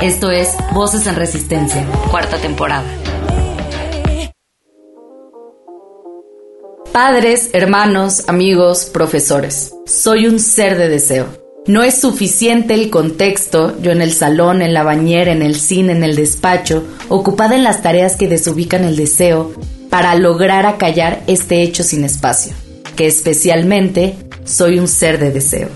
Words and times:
Esto 0.00 0.30
es 0.30 0.50
Voces 0.72 1.08
en 1.08 1.16
Resistencia, 1.16 1.84
cuarta 2.08 2.36
temporada. 2.36 2.86
Padres, 6.92 7.50
hermanos, 7.52 8.28
amigos, 8.28 8.84
profesores. 8.84 9.74
Soy 9.86 10.28
un 10.28 10.38
ser 10.38 10.78
de 10.78 10.88
deseo. 10.88 11.26
No 11.66 11.82
es 11.82 12.00
suficiente 12.00 12.74
el 12.74 12.90
contexto, 12.90 13.76
yo 13.82 13.90
en 13.90 14.00
el 14.00 14.12
salón, 14.12 14.62
en 14.62 14.72
la 14.72 14.84
bañera, 14.84 15.32
en 15.32 15.42
el 15.42 15.56
cine, 15.56 15.94
en 15.94 16.04
el 16.04 16.14
despacho, 16.14 16.84
ocupada 17.08 17.56
en 17.56 17.64
las 17.64 17.82
tareas 17.82 18.14
que 18.14 18.28
desubican 18.28 18.84
el 18.84 18.94
deseo, 18.94 19.52
para 19.90 20.14
lograr 20.14 20.64
acallar 20.64 21.24
este 21.26 21.62
hecho 21.62 21.82
sin 21.82 22.04
espacio, 22.04 22.52
que 22.94 23.08
especialmente 23.08 24.14
soy 24.44 24.78
un 24.78 24.86
ser 24.86 25.18
de 25.18 25.32
deseo. 25.32 25.70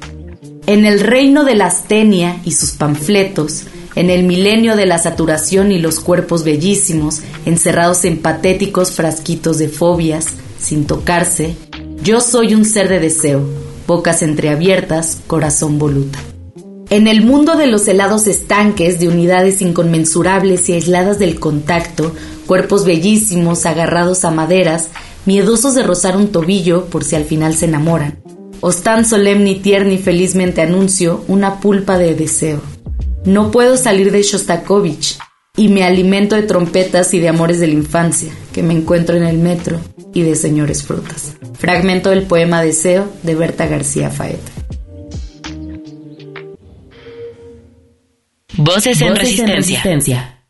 En 0.68 0.86
el 0.86 1.00
reino 1.00 1.44
de 1.44 1.56
la 1.56 1.66
astenia 1.66 2.40
y 2.44 2.52
sus 2.52 2.70
panfletos, 2.70 3.64
en 3.94 4.10
el 4.10 4.24
milenio 4.24 4.76
de 4.76 4.86
la 4.86 4.98
saturación 4.98 5.72
y 5.72 5.78
los 5.78 6.00
cuerpos 6.00 6.44
bellísimos, 6.44 7.20
encerrados 7.44 8.04
en 8.04 8.18
patéticos 8.18 8.92
frasquitos 8.92 9.58
de 9.58 9.68
fobias, 9.68 10.26
sin 10.58 10.86
tocarse, 10.86 11.56
yo 12.02 12.20
soy 12.20 12.54
un 12.54 12.64
ser 12.64 12.88
de 12.88 13.00
deseo, 13.00 13.46
bocas 13.86 14.22
entreabiertas, 14.22 15.20
corazón 15.26 15.78
voluta. 15.78 16.18
En 16.90 17.06
el 17.06 17.24
mundo 17.24 17.56
de 17.56 17.66
los 17.66 17.88
helados 17.88 18.26
estanques 18.26 19.00
de 19.00 19.08
unidades 19.08 19.62
inconmensurables 19.62 20.68
y 20.68 20.74
aisladas 20.74 21.18
del 21.18 21.40
contacto, 21.40 22.12
cuerpos 22.46 22.84
bellísimos 22.84 23.64
agarrados 23.64 24.24
a 24.24 24.30
maderas, 24.30 24.88
miedosos 25.24 25.74
de 25.74 25.82
rozar 25.82 26.16
un 26.16 26.28
tobillo 26.28 26.86
por 26.86 27.04
si 27.04 27.16
al 27.16 27.24
final 27.24 27.54
se 27.54 27.66
enamoran. 27.66 28.18
Os 28.60 28.82
tan 28.82 29.04
solemne 29.04 29.52
y 29.52 29.60
tierna 29.60 29.92
y 29.92 29.98
felizmente 29.98 30.60
anuncio 30.60 31.24
una 31.28 31.60
pulpa 31.60 31.98
de 31.98 32.14
deseo. 32.14 32.60
No 33.24 33.52
puedo 33.52 33.76
salir 33.76 34.10
de 34.10 34.22
Shostakovich 34.22 35.16
y 35.56 35.68
me 35.68 35.84
alimento 35.84 36.34
de 36.34 36.42
trompetas 36.42 37.14
y 37.14 37.20
de 37.20 37.28
amores 37.28 37.60
de 37.60 37.68
la 37.68 37.74
infancia 37.74 38.32
que 38.52 38.64
me 38.64 38.74
encuentro 38.74 39.16
en 39.16 39.22
el 39.22 39.38
metro 39.38 39.80
y 40.12 40.22
de 40.22 40.34
señores 40.34 40.82
frutas. 40.82 41.36
Fragmento 41.56 42.10
del 42.10 42.24
poema 42.24 42.62
Deseo 42.62 43.08
de 43.22 43.36
Berta 43.36 43.66
García 43.66 44.10
Faeta. 44.10 44.50
Voces 48.56 49.00
en, 49.00 49.14
resistencia. 49.14 50.44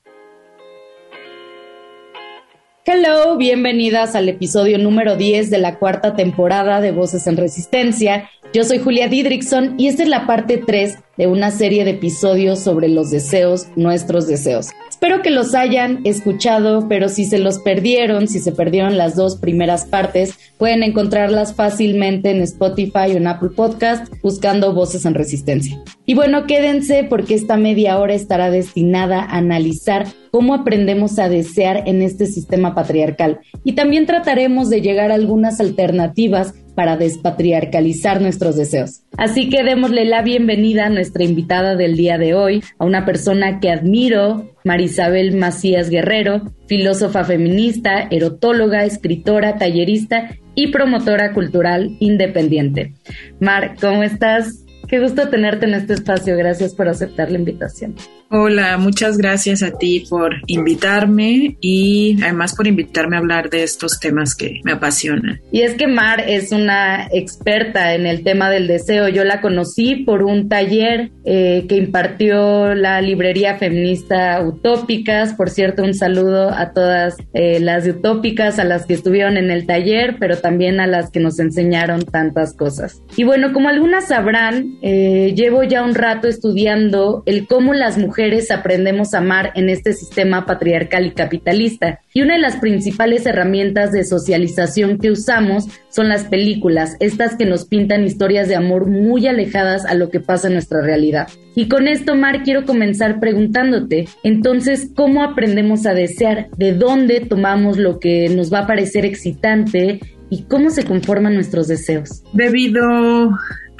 Hello, 2.87 3.37
bienvenidas 3.37 4.15
al 4.15 4.31
episodio 4.31 4.79
número 4.79 5.17
10 5.17 5.51
de 5.51 5.59
la 5.59 5.79
cuarta 5.79 6.17
temporada 6.17 6.81
de 6.81 6.91
Voces 6.91 7.27
en 7.27 7.37
Resistencia. 7.37 8.31
Yo 8.55 8.65
soy 8.65 8.81
Julia 8.81 9.09
Didrickson 9.09 9.77
y 9.79 9.87
esta 9.87 10.03
es 10.03 10.11
la 10.11 10.27
parte 10.27 10.59
3 10.59 10.99
de 11.17 11.27
una 11.27 11.51
serie 11.51 11.87
de 11.87 11.93
episodios 11.93 12.59
sobre 12.59 12.89
los 12.89 13.11
deseos, 13.11 13.69
nuestros 13.77 14.27
deseos. 14.27 14.69
Espero 14.91 15.23
que 15.23 15.31
los 15.31 15.55
hayan 15.55 16.01
escuchado, 16.05 16.87
pero 16.87 17.09
si 17.09 17.25
se 17.25 17.39
los 17.39 17.61
perdieron, 17.61 18.29
si 18.29 18.41
se 18.41 18.53
perdieron 18.53 18.99
las 18.99 19.17
dos 19.17 19.37
primeras 19.37 19.87
partes, 19.87 20.39
pueden 20.59 20.83
encontrarlas 20.83 21.55
fácilmente 21.55 22.31
en 22.31 22.43
Spotify 22.43 23.13
o 23.15 23.17
en 23.17 23.27
Apple 23.27 23.51
Podcast 23.57 24.13
buscando 24.23 24.75
Voces 24.75 25.07
en 25.07 25.15
Resistencia. 25.15 25.83
Y 26.05 26.13
bueno, 26.13 26.47
quédense 26.47 27.05
porque 27.05 27.35
esta 27.35 27.57
media 27.57 27.99
hora 27.99 28.13
estará 28.13 28.51
destinada 28.51 29.21
a 29.21 29.39
analizar 29.39 30.07
cómo 30.31 30.55
aprendemos 30.55 31.19
a 31.19 31.29
desear 31.29 31.85
en 31.87 32.03
este 32.03 32.27
sistema 32.27 32.75
patriarcal. 32.75 33.41
Y 33.65 33.73
también 33.73 34.07
trataremos 34.07 34.71
de 34.71 34.83
llegar 34.83 35.11
a 35.11 35.15
algunas 35.15 35.59
alternativas 35.59 36.55
para 36.75 36.97
despatriarcalizar 36.97 38.21
nuestros 38.21 38.57
deseos. 38.57 39.03
Así 39.17 39.49
que 39.49 39.63
démosle 39.63 40.05
la 40.05 40.23
bienvenida 40.23 40.87
a 40.87 40.91
nuestra 40.91 41.25
invitada 41.25 41.77
del 41.77 41.97
día 41.97 42.19
de 42.19 42.35
hoy, 42.35 42.63
a 42.79 42.85
una 42.85 43.05
persona 43.05 43.61
que 43.61 43.71
admiro, 43.71 44.55
Marisabel 44.65 45.37
Macías 45.37 45.91
Guerrero, 45.91 46.53
filósofa 46.67 47.25
feminista, 47.25 48.09
erotóloga, 48.11 48.85
escritora, 48.85 49.57
tallerista 49.57 50.31
y 50.55 50.69
promotora 50.69 51.33
cultural 51.33 51.97
independiente. 52.01 52.95
Mar, 53.41 53.75
¿cómo 53.81 54.03
estás? 54.03 54.65
Qué 54.89 55.01
gusto 55.01 55.29
tenerte 55.29 55.67
en 55.67 55.75
este 55.75 55.95
espacio. 55.95 56.37
Gracias 56.37 56.75
por 56.75 56.89
aceptar 56.89 57.31
la 57.31 57.39
invitación. 57.39 57.95
Hola, 58.35 58.79
muchas 58.79 59.19
gracias 59.19 59.63
a 59.63 59.73
ti 59.73 60.07
por 60.09 60.37
invitarme 60.47 61.59
y 61.61 62.17
además 62.23 62.55
por 62.57 62.67
invitarme 62.67 63.17
a 63.17 63.19
hablar 63.19 63.51
de 63.51 63.63
estos 63.63 64.01
temas 64.01 64.35
que 64.35 64.63
me 64.65 64.73
apasionan. 64.73 65.39
Y 65.53 65.61
es 65.61 65.75
que 65.75 65.87
Mar 65.87 66.25
es 66.27 66.51
una 66.51 67.09
experta 67.13 67.95
en 67.95 68.07
el 68.07 68.25
tema 68.25 68.49
del 68.49 68.69
deseo. 68.69 69.09
Yo 69.09 69.25
la 69.25 69.43
conocí 69.43 69.97
por 69.97 70.23
un 70.23 70.49
taller 70.49 71.11
eh, 71.27 71.67
que 71.69 71.77
impartió 71.77 72.75
la 72.75 73.03
librería 73.03 73.59
feminista 73.59 74.41
Utópicas. 74.41 75.35
Por 75.35 75.51
cierto, 75.51 75.83
un 75.83 75.93
saludo 75.93 76.55
a 76.55 76.73
todas 76.73 77.19
eh, 77.35 77.61
las 77.61 77.85
de 77.85 77.91
Utópicas, 77.91 78.59
a 78.59 78.65
las 78.65 78.87
que 78.87 78.95
estuvieron 78.95 79.37
en 79.37 79.51
el 79.51 79.67
taller, 79.67 80.17
pero 80.19 80.39
también 80.39 80.81
a 80.81 80.87
las 80.87 81.11
que 81.11 81.21
nos 81.21 81.39
enseñaron 81.39 82.07
tantas 82.07 82.57
cosas. 82.57 83.03
Y 83.15 83.25
bueno, 83.25 83.53
como 83.53 83.69
algunas 83.69 84.09
sabrán, 84.09 84.79
eh, 84.81 85.35
llevo 85.37 85.65
ya 85.65 85.85
un 85.85 85.95
rato 85.95 86.29
estudiando 86.29 87.23
el 87.27 87.47
cómo 87.47 87.75
las 87.75 87.99
mujeres 87.99 88.22
aprendemos 88.51 89.15
a 89.15 89.19
amar 89.19 89.53
en 89.55 89.69
este 89.69 89.93
sistema 89.93 90.47
patriarcal 90.47 91.07
y 91.07 91.11
capitalista. 91.11 92.01
Y 92.15 92.23
una 92.23 92.35
de 92.35 92.41
las 92.41 92.57
principales 92.57 93.27
herramientas 93.27 93.93
de 93.93 94.05
socialización 94.05 94.99
que 94.99 95.11
usamos 95.11 95.69
son 95.91 96.09
las 96.09 96.25
películas, 96.25 96.97
estas 97.01 97.37
que 97.37 97.47
nos 97.47 97.65
pintan 97.65 98.05
historias 98.05 98.49
de 98.49 98.57
amor 98.57 98.87
muy 98.87 99.27
alejadas 99.27 99.85
a 99.85 99.95
lo 99.95 100.11
que 100.11 100.21
pasa 100.21 100.47
en 100.47 100.55
nuestra 100.55 100.83
realidad. 100.83 101.29
Y 101.55 101.69
con 101.69 101.89
esto, 101.89 102.15
Mar, 102.15 102.43
quiero 102.45 102.65
comenzar 102.65 103.21
preguntándote, 103.21 104.09
entonces, 104.23 104.91
¿cómo 104.95 105.23
aprendemos 105.23 105.85
a 105.87 105.95
desear? 105.95 106.49
¿De 106.57 106.73
dónde 106.73 107.21
tomamos 107.21 107.77
lo 107.77 107.99
que 107.99 108.29
nos 108.29 108.53
va 108.53 108.61
a 108.61 108.67
parecer 108.67 109.05
excitante? 109.05 110.01
¿Y 110.31 110.45
cómo 110.45 110.71
se 110.71 110.85
conforman 110.85 111.35
nuestros 111.35 111.69
deseos? 111.69 112.23
Debido 112.33 112.81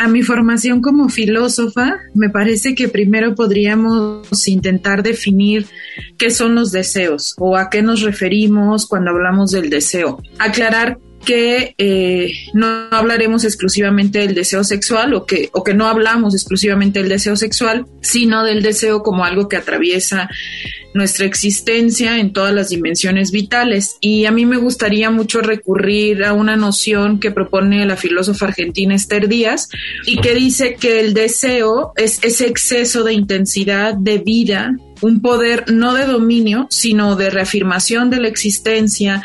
a 0.03 0.09
mi 0.09 0.23
formación 0.23 0.83
como 0.83 1.09
filósofa, 1.09 2.01
me 2.13 2.29
parece 2.29 2.75
que 2.75 2.89
primero 2.89 3.37
podríamos 3.37 4.49
intentar 4.49 5.05
definir 5.05 5.67
qué 6.19 6.33
son 6.33 6.57
los 6.57 6.73
deseos 6.73 7.37
o 7.39 7.57
a 7.57 7.71
qué 7.71 7.83
nos 7.83 8.03
referimos 8.03 8.87
cuando 8.87 9.13
hablamos 9.13 9.53
del 9.53 9.71
deseo. 9.71 10.21
Aclarar 10.41 10.99
que 11.25 11.75
eh, 11.79 12.33
no 12.55 12.67
hablaremos 12.91 13.45
exclusivamente 13.45 14.21
del 14.21 14.35
deseo 14.35 14.65
sexual 14.65 15.15
o 15.15 15.25
que, 15.25 15.51
o 15.53 15.63
que 15.63 15.75
no 15.75 15.87
hablamos 15.87 16.35
exclusivamente 16.35 17.01
del 17.01 17.09
deseo 17.09 17.37
sexual, 17.37 17.87
sino 18.01 18.45
del 18.45 18.63
deseo 18.63 19.03
como 19.03 19.25
algo 19.25 19.49
que 19.49 19.57
atraviesa 19.57 20.29
nuestra 20.95 21.25
existencia 21.27 22.19
en 22.19 22.33
todas 22.33 22.55
las 22.55 22.69
dimensiones 22.69 23.31
vitales. 23.31 23.97
Y 24.01 24.27
a 24.27 24.31
mí 24.31 24.47
me 24.47 24.57
gustaría 24.57 25.11
mucho 25.11 25.41
recurrir 25.41 26.25
a 26.25 26.33
una 26.33 26.57
noción 26.57 27.19
que 27.19 27.31
propone 27.31 27.87
la 27.87 27.97
filósofa 27.97 28.47
argentina 28.47 28.95
Esther 28.95 29.29
Díaz 29.29 29.69
y 30.07 30.21
que 30.21 30.35
dice 30.35 30.77
que 30.79 31.01
el 31.01 31.15
deseo 31.15 31.93
es 31.97 32.19
ese 32.23 32.47
exceso 32.47 33.05
de 33.05 33.15
intensidad 33.15 33.95
de 33.95 34.19
vida, 34.19 34.77
un 35.01 35.21
poder 35.21 35.73
no 35.73 35.95
de 35.95 36.07
dominio, 36.07 36.67
sino 36.71 37.17
de 37.17 37.31
reafirmación 37.31 38.11
de 38.11 38.21
la 38.21 38.29
existencia 38.29 39.23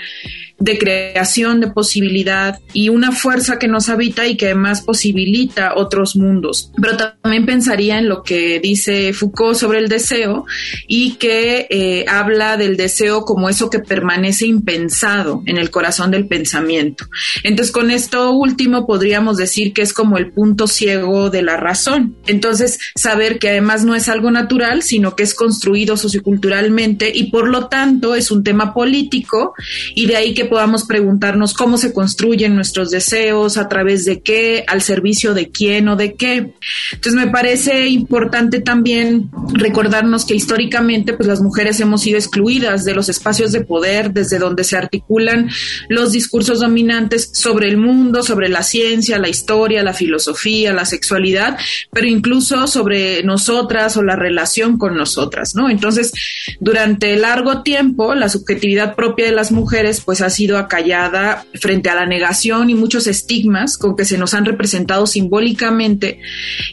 de 0.60 0.78
creación, 0.78 1.60
de 1.60 1.68
posibilidad 1.68 2.60
y 2.74 2.90
una 2.90 3.12
fuerza 3.12 3.60
que 3.60 3.68
nos 3.68 3.90
habita 3.90 4.28
y 4.28 4.38
que 4.38 4.48
además 4.48 4.82
posibilita 4.82 5.74
otros 5.76 6.16
mundos. 6.16 6.72
Pero 6.82 6.98
también 6.98 7.46
pensaría 7.46 8.00
en 8.00 8.10
lo 8.10 8.24
que 8.24 8.60
dice 8.60 9.14
Foucault 9.14 9.58
sobre 9.58 9.80
el 9.80 9.88
deseo 9.88 10.46
y 10.88 11.16
que 11.16 11.68
eh, 11.70 12.06
habla 12.08 12.58
del 12.58 12.78
deseo 12.78 13.22
como 13.24 13.50
eso 13.50 13.70
que 13.70 13.80
permanece 13.80 14.48
impensado 14.48 15.44
en 15.46 15.58
el 15.58 15.70
corazón 15.70 16.12
del 16.12 16.28
pensamiento. 16.28 17.06
Entonces, 17.44 17.72
con 17.72 17.92
esto 17.92 18.32
último 18.32 18.88
podríamos 18.88 19.38
decir 19.38 19.74
que 19.74 19.82
es 19.82 19.94
como 19.94 20.18
el 20.18 20.32
punto 20.32 20.68
ciego 20.68 21.30
de 21.30 21.44
la 21.44 21.58
razón. 21.58 22.16
Entonces, 22.26 22.80
saber 22.96 23.40
que 23.40 23.50
además 23.50 23.84
no 23.84 23.96
es 23.96 24.10
algo 24.10 24.32
natural, 24.32 24.82
sino 24.82 25.16
que 25.16 25.24
es 25.24 25.36
construido 25.36 25.98
socioculturalmente 25.98 27.12
y 27.14 27.30
por 27.30 27.48
lo 27.48 27.68
tanto 27.68 28.16
es 28.16 28.32
un 28.32 28.44
tema 28.44 28.74
político 28.74 29.54
y 29.94 30.08
de 30.08 30.16
ahí 30.16 30.34
que 30.34 30.47
podamos 30.48 30.86
preguntarnos 30.86 31.54
cómo 31.54 31.78
se 31.78 31.94
construyen 31.94 32.56
nuestros 32.56 32.90
deseos, 32.90 33.58
a 33.58 33.70
través 33.70 34.06
de 34.06 34.22
qué, 34.22 34.64
al 34.68 34.82
servicio 34.82 35.34
de 35.34 35.50
quién 35.50 35.88
o 35.88 35.96
de 35.96 36.16
qué. 36.16 36.54
Entonces 36.94 37.14
me 37.14 37.28
parece 37.28 37.88
importante 37.88 38.62
también 38.62 39.30
recordarnos 39.54 40.26
que 40.26 40.36
históricamente 40.36 41.14
pues 41.14 41.28
las 41.28 41.42
mujeres 41.42 41.80
hemos 41.80 42.02
sido 42.02 42.18
excluidas 42.18 42.84
de 42.86 42.94
los 42.94 43.10
espacios 43.10 43.52
de 43.52 43.62
poder 43.62 44.12
desde 44.12 44.40
donde 44.40 44.64
se 44.64 44.78
articulan 44.78 45.50
los 45.90 46.12
discursos 46.12 46.60
dominantes 46.60 47.30
sobre 47.34 47.68
el 47.68 47.78
mundo, 47.78 48.24
sobre 48.24 48.50
la 48.50 48.64
ciencia, 48.64 49.20
la 49.20 49.30
historia, 49.30 49.84
la 49.84 49.94
filosofía, 49.94 50.74
la 50.74 50.86
sexualidad, 50.86 51.58
pero 51.92 52.08
incluso 52.08 52.68
sobre 52.68 53.24
nosotras 53.24 53.98
o 53.98 54.04
la 54.04 54.16
relación 54.16 54.78
con 54.78 54.96
nosotras, 54.96 55.56
¿no? 55.56 55.70
Entonces, 55.70 56.12
durante 56.60 57.16
largo 57.16 57.64
tiempo, 57.64 58.16
la 58.16 58.30
subjetividad 58.30 58.96
propia 58.96 59.26
de 59.26 59.32
las 59.32 59.52
mujeres 59.52 60.02
pues 60.02 60.22
ha 60.22 60.30
sido 60.38 60.58
acallada 60.58 61.46
frente 61.56 61.90
a 61.90 61.96
la 61.96 62.06
negación 62.06 62.70
y 62.70 62.76
muchos 62.76 63.08
estigmas 63.08 63.78
con 63.78 63.96
que 63.96 64.06
se 64.06 64.18
nos 64.18 64.34
han 64.34 64.46
representado 64.46 65.08
simbólicamente 65.08 66.20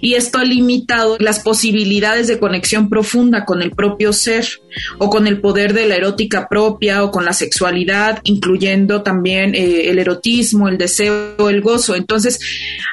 y 0.01 0.15
esto 0.15 0.39
ha 0.39 0.45
limitado 0.45 1.17
las 1.19 1.41
posibilidades 1.41 2.29
de 2.29 2.39
conexión 2.39 2.91
profunda 2.91 3.45
con 3.47 3.63
el 3.63 3.71
propio 3.71 4.13
ser 4.13 4.47
o 4.99 5.09
con 5.09 5.27
el 5.27 5.41
poder 5.41 5.73
de 5.73 5.87
la 5.87 5.97
erótica 5.97 6.49
propia 6.49 7.05
o 7.05 7.11
con 7.11 7.25
la 7.25 7.33
sexualidad, 7.33 8.21
incluyendo 8.25 9.03
también 9.03 9.55
eh, 9.55 9.91
el 9.91 9.99
erotismo, 9.99 10.69
el 10.69 10.79
deseo, 10.79 11.49
el 11.49 11.61
gozo. 11.61 11.95
Entonces, 11.95 12.41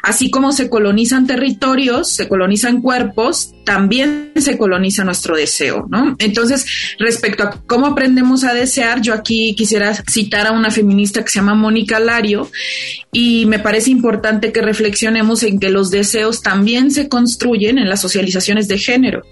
así 0.04 0.30
como 0.30 0.52
se 0.52 0.70
colonizan 0.70 1.28
territorios, 1.28 2.10
se 2.10 2.28
colonizan 2.28 2.82
cuerpos, 2.82 3.54
también 3.66 4.32
se 4.36 4.58
coloniza 4.58 5.04
nuestro 5.04 5.36
deseo, 5.36 5.88
¿no? 5.90 6.16
Entonces, 6.20 6.66
respecto 7.00 7.44
a 7.44 7.62
cómo 7.68 7.88
aprendemos 7.88 8.44
a 8.44 8.54
desear, 8.54 9.02
yo 9.02 9.14
aquí 9.14 9.56
quisiera 9.56 9.94
citar 10.10 10.48
a 10.48 10.52
una 10.62 10.72
feminista 10.72 11.24
que 11.24 11.30
se 11.30 11.40
llama 11.40 11.56
Mónica 11.56 12.00
Lario 12.00 12.50
y 13.12 13.46
me 13.46 13.60
parece 13.60 13.92
importante 13.92 14.52
que 14.52 14.62
reflexionemos 14.62 15.44
en 15.44 15.60
que 15.60 15.70
los 15.70 15.92
deseos 15.92 16.42
también 16.42 16.92
se 16.92 17.10
construyen 17.10 17.78
en 17.78 17.90
las 17.90 18.02
socializaciones 18.02 18.68
de 18.68 18.78
género 18.78 19.24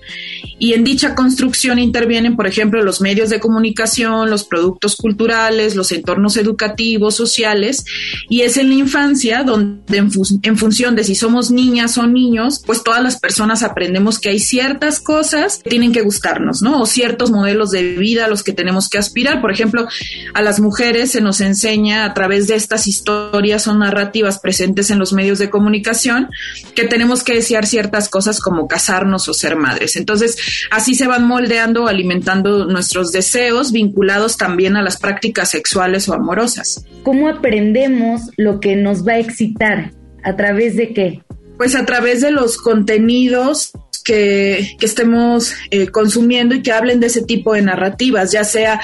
y 0.60 0.74
en 0.74 0.84
dicha 0.84 1.16
construcción 1.16 1.80
intervienen, 1.80 2.36
por 2.36 2.46
ejemplo, 2.46 2.84
los 2.84 3.00
medios 3.00 3.30
de 3.30 3.40
comunicación, 3.40 4.30
los 4.30 4.44
productos 4.44 4.98
culturales, 4.98 5.76
los 5.76 5.92
entornos 5.94 6.36
educativos, 6.36 7.16
sociales, 7.16 7.86
y 8.30 8.42
es 8.42 8.58
en 8.58 8.70
la 8.70 8.76
infancia 8.76 9.44
donde 9.44 9.98
en, 9.98 10.58
función 10.58 10.96
de 10.96 11.06
si 11.06 11.16
somos 11.16 11.50
niñas 11.50 11.98
o 11.98 12.08
niños, 12.08 12.62
pues 12.66 12.84
todas 12.84 13.02
las 13.02 13.20
personas 13.20 13.64
aprendemos 13.64 14.20
que 14.20 14.30
hay 14.30 14.40
ciertas 14.40 15.00
cosas 15.00 15.62
que 15.64 15.70
tienen 15.70 15.94
que 15.94 16.02
gustarnos, 16.02 16.62
¿no? 16.62 16.82
O 16.82 16.86
ciertos 16.86 17.32
modelos 17.32 17.72
de 17.72 17.96
vida 17.96 18.26
a 18.26 18.28
los 18.28 18.44
que 18.44 18.52
tenemos 18.52 18.90
que 18.90 18.98
aspirar. 18.98 19.42
Por 19.42 19.52
ejemplo, 19.52 19.88
a 20.34 20.42
las 20.42 20.60
mujeres 20.60 21.16
se 21.20 21.24
nos 21.24 21.42
enseña 21.42 22.06
a 22.06 22.14
través 22.14 22.48
de 22.48 22.56
estas 22.56 22.88
historias 22.88 23.68
o 23.68 23.76
narrativas 23.76 24.40
presentes 24.40 24.90
en 24.90 25.00
los 25.00 25.12
medios 25.12 25.38
de 25.38 25.50
comunicación 25.50 26.30
que 26.76 26.86
tenemos 26.86 27.26
que 27.26 27.34
desear 27.34 27.66
ciertas 27.66 28.08
cosas 28.08 28.40
como 28.40 28.70
casarnos 28.70 29.28
o 29.28 29.34
ser 29.34 29.58
madres. 29.58 29.98
Entonces, 29.98 30.38
así 30.72 30.96
se 30.96 31.08
van 31.08 31.28
moldeando, 31.28 31.88
alimentando 31.88 32.68
nuestros 32.68 33.12
deseos 33.12 33.74
vinculados 33.74 34.38
también 34.38 34.78
a 34.78 34.82
las 34.82 34.96
prácticas 34.96 35.50
sexuales 35.50 36.08
o 36.08 36.14
amorosas. 36.14 36.86
¿Cómo 37.04 37.28
aprendemos 37.28 38.22
lo 38.38 38.62
que 38.62 38.78
nos 38.78 39.06
va 39.06 39.14
a 39.14 39.20
excitar? 39.20 39.92
¿A 40.24 40.38
través 40.38 40.78
de 40.78 40.94
qué? 40.94 41.22
Pues 41.58 41.76
a 41.76 41.86
través 41.86 42.22
de 42.22 42.32
los 42.32 42.56
contenidos 42.56 43.74
que, 44.06 44.78
estemos 44.82 45.54
eh, 45.70 45.88
consumiendo 45.90 46.56
y 46.56 46.62
que 46.62 46.72
hablen 46.72 47.00
de 47.00 47.08
ese 47.08 47.24
tipo 47.24 47.54
de 47.54 47.62
narrativas, 47.62 48.32
ya 48.32 48.44
sea 48.44 48.80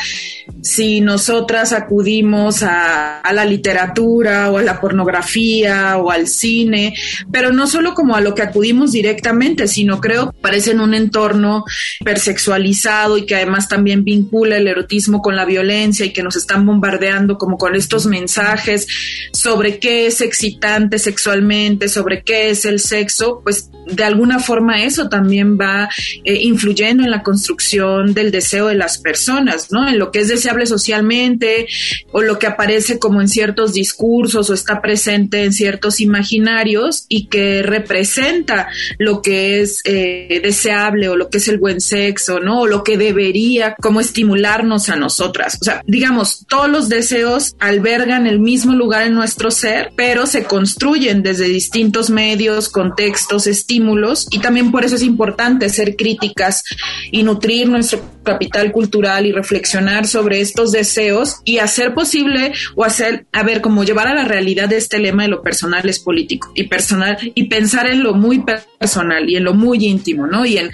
si 0.65 0.99
nosotras 0.99 1.73
acudimos 1.73 2.63
a, 2.63 3.21
la 3.31 3.45
literatura 3.45 4.49
o 4.49 4.57
a 4.57 4.63
la 4.63 4.81
pornografía 4.81 5.97
o 5.97 6.09
al 6.09 6.27
cine, 6.27 6.95
pero 7.31 7.51
no 7.53 7.67
solo 7.67 7.93
como 7.93 8.15
a 8.15 8.21
lo 8.21 8.33
que 8.33 8.41
acudimos 8.41 8.91
directamente, 8.91 9.67
sino 9.67 10.01
creo 10.01 10.31
que 10.31 10.37
parece 10.41 10.71
en 10.71 10.79
un 10.79 10.95
entorno 10.95 11.65
persexualizado 12.03 13.17
y 13.17 13.27
que 13.27 13.35
además 13.35 13.67
también 13.67 14.03
vincula 14.03 14.57
el 14.57 14.67
erotismo 14.67 15.21
con 15.21 15.35
la 15.35 15.45
violencia 15.45 16.03
y 16.03 16.13
que 16.13 16.23
nos 16.23 16.35
están 16.35 16.65
bombardeando 16.65 17.37
como 17.37 17.57
con 17.57 17.75
estos 17.75 18.07
mensajes 18.07 18.87
sobre 19.33 19.77
qué 19.77 20.07
es 20.07 20.21
excitante 20.21 20.97
sexualmente, 20.97 21.89
sobre 21.89 22.23
qué 22.23 22.49
es 22.49 22.65
el 22.65 22.79
sexo, 22.79 23.41
pues 23.43 23.69
de 23.85 24.03
alguna 24.03 24.39
forma 24.39 24.83
eso 24.83 25.09
también 25.09 25.59
va 25.59 25.89
eh, 26.23 26.39
influyendo 26.41 27.03
en 27.03 27.11
la 27.11 27.21
construcción 27.21 28.15
del 28.15 28.31
deseo 28.31 28.67
de 28.67 28.75
las 28.75 28.97
personas, 28.97 29.71
¿no? 29.71 29.87
En 29.87 29.99
lo 29.99 30.11
que 30.11 30.19
es 30.19 30.29
socialmente 30.65 31.67
o 32.11 32.21
lo 32.21 32.39
que 32.39 32.47
aparece 32.47 32.99
como 32.99 33.21
en 33.21 33.27
ciertos 33.27 33.73
discursos 33.73 34.49
o 34.49 34.53
está 34.53 34.81
presente 34.81 35.43
en 35.43 35.53
ciertos 35.53 35.99
imaginarios 35.99 37.05
y 37.09 37.27
que 37.27 37.63
representa 37.63 38.69
lo 38.97 39.21
que 39.21 39.61
es 39.61 39.81
eh, 39.83 40.39
deseable 40.41 41.09
o 41.09 41.15
lo 41.15 41.29
que 41.29 41.39
es 41.39 41.47
el 41.47 41.57
buen 41.57 41.81
sexo, 41.81 42.39
¿no? 42.39 42.61
O 42.61 42.67
lo 42.67 42.83
que 42.83 42.97
debería 42.97 43.75
como 43.81 43.99
estimularnos 43.99 44.89
a 44.89 44.95
nosotras. 44.95 45.57
O 45.61 45.65
sea, 45.65 45.81
digamos, 45.85 46.45
todos 46.47 46.69
los 46.69 46.89
deseos 46.89 47.55
albergan 47.59 48.27
el 48.27 48.39
mismo 48.39 48.73
lugar 48.73 49.07
en 49.07 49.13
nuestro 49.13 49.51
ser, 49.51 49.91
pero 49.95 50.27
se 50.27 50.43
construyen 50.43 51.23
desde 51.23 51.45
distintos 51.45 52.09
medios, 52.09 52.69
contextos, 52.69 53.47
estímulos 53.47 54.27
y 54.31 54.39
también 54.39 54.71
por 54.71 54.85
eso 54.85 54.95
es 54.95 55.01
importante 55.01 55.69
ser 55.69 55.95
críticas 55.95 56.63
y 57.11 57.23
nutrir 57.23 57.67
nuestro 57.67 58.01
capital 58.23 58.71
cultural 58.71 59.25
y 59.25 59.31
reflexionar 59.31 60.07
sobre 60.07 60.41
estos 60.45 60.71
deseos 60.71 61.37
y 61.43 61.57
hacer 61.59 61.93
posible 61.93 62.53
o 62.75 62.85
hacer, 62.85 63.25
a 63.31 63.43
ver, 63.43 63.61
como 63.61 63.83
llevar 63.83 64.07
a 64.07 64.15
la 64.15 64.25
realidad 64.25 64.71
este 64.73 64.99
lema 64.99 65.23
de 65.23 65.29
lo 65.29 65.41
personal 65.41 65.87
es 65.89 65.99
político 65.99 66.51
y 66.55 66.63
personal 66.63 67.17
y 67.33 67.43
pensar 67.45 67.87
en 67.87 68.03
lo 68.03 68.13
muy 68.13 68.43
personal 68.79 69.29
y 69.29 69.35
en 69.35 69.43
lo 69.43 69.53
muy 69.53 69.85
íntimo, 69.85 70.27
¿no? 70.27 70.45
Y 70.45 70.57
en 70.57 70.71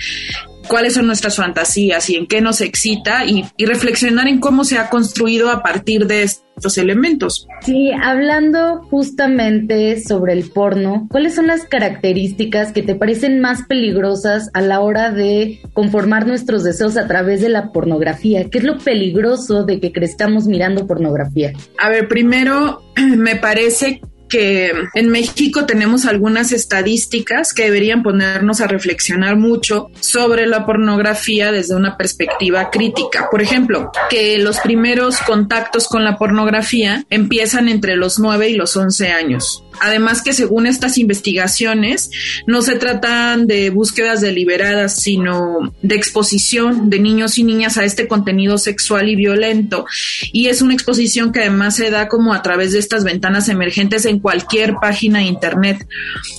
cuáles 0.71 0.93
son 0.93 1.05
nuestras 1.05 1.35
fantasías 1.35 2.09
y 2.09 2.15
en 2.15 2.27
qué 2.27 2.39
nos 2.39 2.61
excita 2.61 3.25
y, 3.25 3.43
y 3.57 3.65
reflexionar 3.65 4.29
en 4.29 4.39
cómo 4.39 4.63
se 4.63 4.77
ha 4.77 4.89
construido 4.89 5.49
a 5.49 5.61
partir 5.61 6.07
de 6.07 6.23
estos 6.23 6.77
elementos. 6.77 7.45
Sí, 7.61 7.91
hablando 7.91 8.81
justamente 8.89 9.99
sobre 9.99 10.31
el 10.31 10.49
porno, 10.49 11.07
¿cuáles 11.11 11.35
son 11.35 11.47
las 11.47 11.65
características 11.65 12.71
que 12.71 12.83
te 12.83 12.95
parecen 12.95 13.41
más 13.41 13.63
peligrosas 13.63 14.49
a 14.53 14.61
la 14.61 14.79
hora 14.79 15.11
de 15.11 15.59
conformar 15.73 16.25
nuestros 16.25 16.63
deseos 16.63 16.95
a 16.95 17.05
través 17.05 17.41
de 17.41 17.49
la 17.49 17.73
pornografía? 17.73 18.49
¿Qué 18.49 18.59
es 18.59 18.63
lo 18.63 18.77
peligroso 18.77 19.65
de 19.65 19.81
que 19.81 19.91
crezcamos 19.91 20.45
mirando 20.47 20.87
pornografía? 20.87 21.51
A 21.79 21.89
ver, 21.89 22.07
primero 22.07 22.81
me 23.17 23.35
parece 23.35 23.99
que 24.31 24.71
en 24.95 25.09
México 25.09 25.65
tenemos 25.65 26.05
algunas 26.05 26.51
estadísticas 26.53 27.53
que 27.53 27.65
deberían 27.65 28.01
ponernos 28.01 28.61
a 28.61 28.67
reflexionar 28.67 29.35
mucho 29.35 29.91
sobre 29.99 30.47
la 30.47 30.65
pornografía 30.65 31.51
desde 31.51 31.75
una 31.75 31.97
perspectiva 31.97 32.71
crítica. 32.71 33.27
Por 33.29 33.41
ejemplo, 33.41 33.91
que 34.09 34.37
los 34.37 34.59
primeros 34.61 35.19
contactos 35.19 35.87
con 35.87 36.03
la 36.03 36.17
pornografía 36.17 37.03
empiezan 37.09 37.67
entre 37.67 37.95
los 37.95 38.17
9 38.17 38.49
y 38.49 38.55
los 38.55 38.75
11 38.75 39.09
años. 39.09 39.63
Además 39.79 40.21
que 40.21 40.33
según 40.33 40.67
estas 40.67 40.97
investigaciones 40.97 42.11
no 42.45 42.61
se 42.61 42.75
tratan 42.75 43.47
de 43.47 43.69
búsquedas 43.69 44.21
deliberadas, 44.21 44.95
sino 45.01 45.73
de 45.81 45.95
exposición 45.95 46.89
de 46.89 46.99
niños 46.99 47.37
y 47.37 47.43
niñas 47.43 47.77
a 47.77 47.85
este 47.85 48.07
contenido 48.07 48.57
sexual 48.57 49.09
y 49.09 49.15
violento. 49.15 49.85
Y 50.31 50.47
es 50.47 50.61
una 50.61 50.73
exposición 50.73 51.31
que 51.31 51.41
además 51.41 51.75
se 51.75 51.89
da 51.89 52.07
como 52.07 52.33
a 52.33 52.41
través 52.41 52.73
de 52.73 52.79
estas 52.79 53.03
ventanas 53.03 53.49
emergentes 53.49 54.05
en 54.05 54.19
cualquier 54.19 54.75
página 54.75 55.19
de 55.19 55.25
Internet. 55.25 55.87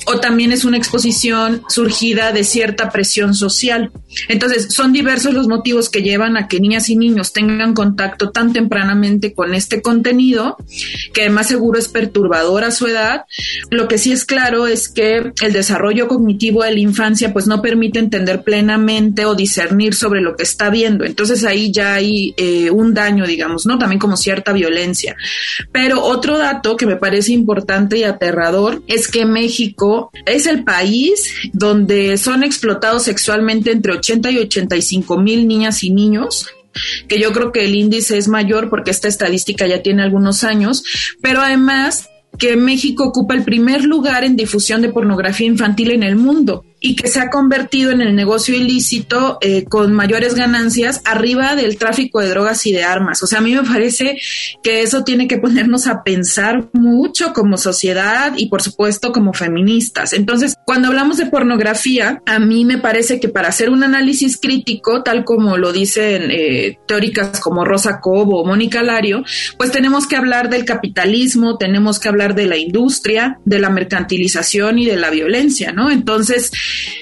O 0.06 0.20
también 0.20 0.52
es 0.52 0.64
una 0.64 0.76
exposición 0.76 1.62
surgida 1.68 2.32
de 2.32 2.44
cierta 2.44 2.90
presión 2.90 3.34
social. 3.34 3.90
Entonces, 4.28 4.74
son 4.74 4.92
diversos 4.92 5.34
los 5.34 5.48
motivos 5.48 5.88
que 5.88 6.02
llevan 6.02 6.36
a 6.36 6.48
que 6.48 6.60
niñas 6.60 6.88
y 6.90 6.96
niños 6.96 7.32
tengan 7.32 7.74
contacto 7.74 8.30
tan 8.30 8.52
tempranamente 8.52 9.32
con 9.32 9.54
este 9.54 9.82
contenido, 9.82 10.56
que 11.12 11.22
además 11.22 11.48
seguro 11.48 11.78
es 11.78 11.88
perturbador 11.88 12.64
a 12.64 12.70
su 12.70 12.86
edad 12.86 13.21
lo 13.70 13.88
que 13.88 13.98
sí 13.98 14.12
es 14.12 14.24
claro 14.24 14.66
es 14.66 14.88
que 14.88 15.32
el 15.42 15.52
desarrollo 15.52 16.08
cognitivo 16.08 16.62
de 16.62 16.72
la 16.72 16.80
infancia 16.80 17.32
pues 17.32 17.46
no 17.46 17.62
permite 17.62 17.98
entender 17.98 18.42
plenamente 18.42 19.24
o 19.24 19.34
discernir 19.34 19.94
sobre 19.94 20.20
lo 20.20 20.36
que 20.36 20.42
está 20.42 20.70
viendo. 20.70 21.04
Entonces 21.04 21.44
ahí 21.44 21.72
ya 21.72 21.94
hay 21.94 22.34
eh, 22.36 22.70
un 22.70 22.94
daño, 22.94 23.26
digamos, 23.26 23.66
¿no? 23.66 23.78
También 23.78 23.98
como 23.98 24.16
cierta 24.16 24.52
violencia. 24.52 25.16
Pero 25.72 26.02
otro 26.02 26.38
dato 26.38 26.76
que 26.76 26.86
me 26.86 26.96
parece 26.96 27.32
importante 27.32 27.98
y 27.98 28.04
aterrador 28.04 28.82
es 28.86 29.08
que 29.08 29.24
México 29.26 30.10
es 30.26 30.46
el 30.46 30.64
país 30.64 31.32
donde 31.52 32.16
son 32.18 32.42
explotados 32.42 33.04
sexualmente 33.04 33.70
entre 33.70 33.92
80 33.92 34.30
y 34.30 34.38
85 34.38 35.18
mil 35.18 35.46
niñas 35.48 35.82
y 35.84 35.90
niños 35.90 36.46
que 37.08 37.20
yo 37.20 37.32
creo 37.32 37.52
que 37.52 37.64
el 37.64 37.74
índice 37.74 38.16
es 38.16 38.28
mayor 38.28 38.70
porque 38.70 38.90
esta 38.90 39.08
estadística 39.08 39.66
ya 39.66 39.82
tiene 39.82 40.02
algunos 40.02 40.44
años, 40.44 40.82
pero 41.20 41.40
además 41.40 42.08
que 42.38 42.56
México 42.56 43.04
ocupa 43.04 43.34
el 43.34 43.44
primer 43.44 43.84
lugar 43.84 44.24
en 44.24 44.36
difusión 44.36 44.82
de 44.82 44.92
pornografía 44.92 45.46
infantil 45.46 45.92
en 45.92 46.02
el 46.02 46.16
mundo. 46.16 46.64
Y 46.82 46.96
que 46.96 47.08
se 47.08 47.20
ha 47.20 47.30
convertido 47.30 47.92
en 47.92 48.02
el 48.02 48.14
negocio 48.14 48.54
ilícito 48.54 49.38
eh, 49.40 49.64
con 49.64 49.92
mayores 49.92 50.34
ganancias 50.34 51.00
arriba 51.04 51.54
del 51.54 51.78
tráfico 51.78 52.20
de 52.20 52.28
drogas 52.28 52.66
y 52.66 52.72
de 52.72 52.82
armas. 52.82 53.22
O 53.22 53.26
sea, 53.26 53.38
a 53.38 53.42
mí 53.42 53.54
me 53.54 53.62
parece 53.62 54.18
que 54.62 54.82
eso 54.82 55.04
tiene 55.04 55.28
que 55.28 55.38
ponernos 55.38 55.86
a 55.86 56.02
pensar 56.02 56.68
mucho 56.72 57.32
como 57.32 57.56
sociedad 57.56 58.32
y 58.36 58.48
por 58.48 58.62
supuesto 58.62 59.12
como 59.12 59.32
feministas. 59.32 60.12
Entonces, 60.12 60.56
cuando 60.66 60.88
hablamos 60.88 61.18
de 61.18 61.26
pornografía, 61.26 62.20
a 62.26 62.38
mí 62.40 62.64
me 62.64 62.78
parece 62.78 63.20
que 63.20 63.28
para 63.28 63.48
hacer 63.48 63.70
un 63.70 63.84
análisis 63.84 64.38
crítico, 64.38 65.04
tal 65.04 65.24
como 65.24 65.56
lo 65.56 65.72
dicen 65.72 66.30
eh, 66.30 66.78
teóricas 66.86 67.38
como 67.38 67.64
Rosa 67.64 68.00
Cobo 68.00 68.40
o 68.40 68.46
Mónica 68.46 68.82
Lario, 68.82 69.22
pues 69.56 69.70
tenemos 69.70 70.08
que 70.08 70.16
hablar 70.16 70.50
del 70.50 70.64
capitalismo, 70.64 71.58
tenemos 71.58 72.00
que 72.00 72.08
hablar 72.08 72.34
de 72.34 72.46
la 72.46 72.56
industria, 72.56 73.38
de 73.44 73.60
la 73.60 73.70
mercantilización 73.70 74.80
y 74.80 74.86
de 74.86 74.96
la 74.96 75.10
violencia, 75.10 75.70
¿no? 75.70 75.88
Entonces, 75.88 76.50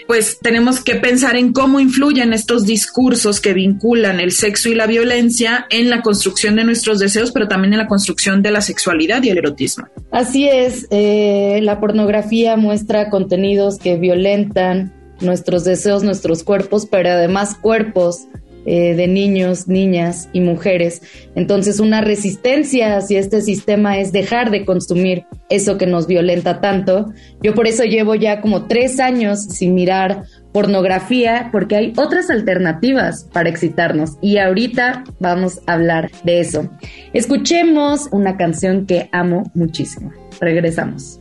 pues 0.06 0.38
tenemos 0.40 0.80
que 0.80 0.96
pensar 0.96 1.36
en 1.36 1.52
cómo 1.52 1.80
influyen 1.80 2.32
estos 2.32 2.64
discursos 2.64 3.40
que 3.40 3.52
vinculan 3.52 4.20
el 4.20 4.32
sexo 4.32 4.68
y 4.68 4.74
la 4.74 4.86
violencia 4.86 5.66
en 5.70 5.90
la 5.90 6.02
construcción 6.02 6.56
de 6.56 6.64
nuestros 6.64 6.98
deseos, 6.98 7.32
pero 7.32 7.48
también 7.48 7.72
en 7.72 7.78
la 7.78 7.86
construcción 7.86 8.42
de 8.42 8.50
la 8.50 8.60
sexualidad 8.60 9.22
y 9.22 9.30
el 9.30 9.38
erotismo. 9.38 9.86
Así 10.10 10.48
es, 10.48 10.86
eh, 10.90 11.60
la 11.62 11.80
pornografía 11.80 12.56
muestra 12.56 13.10
contenidos 13.10 13.78
que 13.78 13.96
violentan 13.96 14.92
nuestros 15.20 15.64
deseos, 15.64 16.02
nuestros 16.02 16.42
cuerpos, 16.42 16.86
pero 16.90 17.10
además 17.10 17.56
cuerpos 17.60 18.26
eh, 18.72 18.94
de 18.94 19.08
niños, 19.08 19.66
niñas 19.66 20.28
y 20.32 20.38
mujeres. 20.38 21.02
Entonces 21.34 21.80
una 21.80 22.02
resistencia 22.02 22.96
hacia 22.96 23.18
este 23.18 23.40
sistema 23.40 23.98
es 23.98 24.12
dejar 24.12 24.52
de 24.52 24.64
consumir 24.64 25.24
eso 25.48 25.76
que 25.76 25.88
nos 25.88 26.06
violenta 26.06 26.60
tanto. 26.60 27.12
Yo 27.42 27.52
por 27.52 27.66
eso 27.66 27.82
llevo 27.82 28.14
ya 28.14 28.40
como 28.40 28.68
tres 28.68 29.00
años 29.00 29.42
sin 29.42 29.74
mirar 29.74 30.22
pornografía 30.52 31.48
porque 31.50 31.74
hay 31.74 31.92
otras 31.96 32.30
alternativas 32.30 33.24
para 33.32 33.48
excitarnos 33.48 34.18
y 34.22 34.38
ahorita 34.38 35.02
vamos 35.18 35.58
a 35.66 35.72
hablar 35.72 36.12
de 36.22 36.38
eso. 36.38 36.70
Escuchemos 37.12 38.08
una 38.12 38.36
canción 38.36 38.86
que 38.86 39.08
amo 39.10 39.50
muchísimo. 39.52 40.12
Regresamos. 40.40 41.18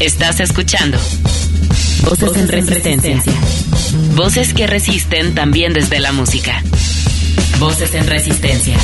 Estás 0.00 0.40
escuchando 0.40 0.96
Voces 2.04 2.36
en 2.36 2.48
resistencia. 2.48 3.18
Voces 4.14 4.54
que 4.54 4.66
resisten 4.66 5.34
también 5.34 5.72
desde 5.72 6.00
la 6.00 6.12
música. 6.12 6.62
Voces 7.58 7.94
en 7.94 8.06
resistencia. 8.06 8.76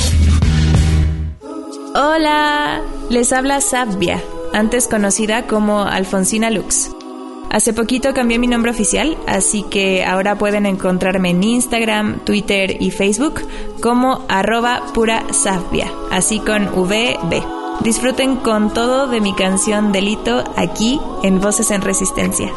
Hola, 1.94 2.80
les 3.10 3.32
habla 3.32 3.60
Sabia, 3.60 4.22
antes 4.54 4.88
conocida 4.88 5.46
como 5.46 5.82
Alfonsina 5.82 6.50
Lux. 6.50 6.90
Hace 7.50 7.72
poquito 7.72 8.14
cambié 8.14 8.38
mi 8.38 8.46
nombre 8.46 8.70
oficial, 8.70 9.18
así 9.26 9.64
que 9.64 10.04
ahora 10.04 10.38
pueden 10.38 10.64
encontrarme 10.66 11.30
en 11.30 11.42
Instagram, 11.42 12.24
Twitter 12.24 12.76
y 12.80 12.90
Facebook 12.90 13.42
como 13.82 14.24
arroba 14.28 14.84
pura 14.94 15.24
Sabia, 15.32 15.92
así 16.10 16.38
con 16.40 16.66
VB. 16.66 17.42
Disfruten 17.82 18.36
con 18.36 18.72
todo 18.72 19.08
de 19.08 19.20
mi 19.20 19.34
canción 19.34 19.92
Delito 19.92 20.44
aquí 20.56 21.00
en 21.22 21.40
Voces 21.40 21.70
en 21.70 21.82
Resistencia. 21.82 22.50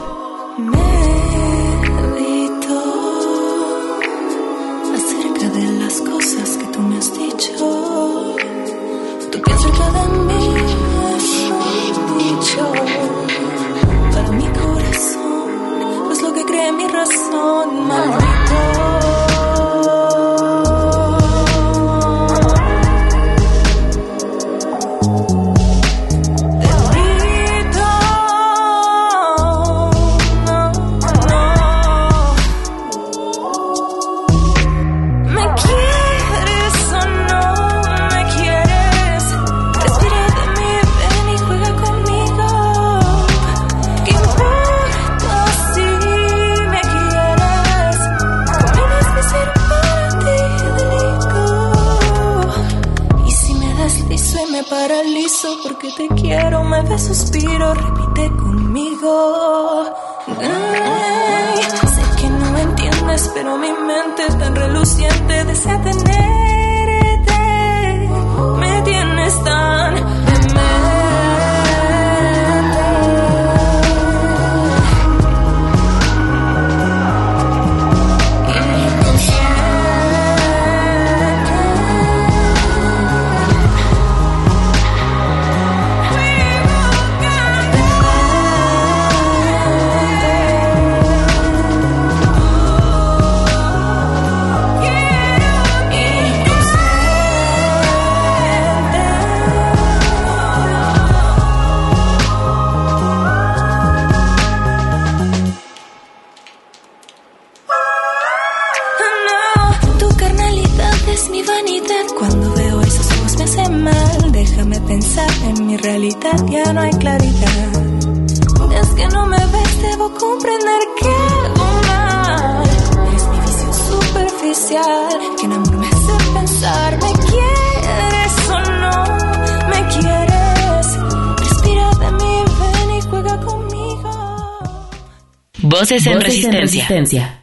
Voces 135.73 136.05
en 136.05 136.19
Voces 136.19 136.43
resistencia. 136.53 137.41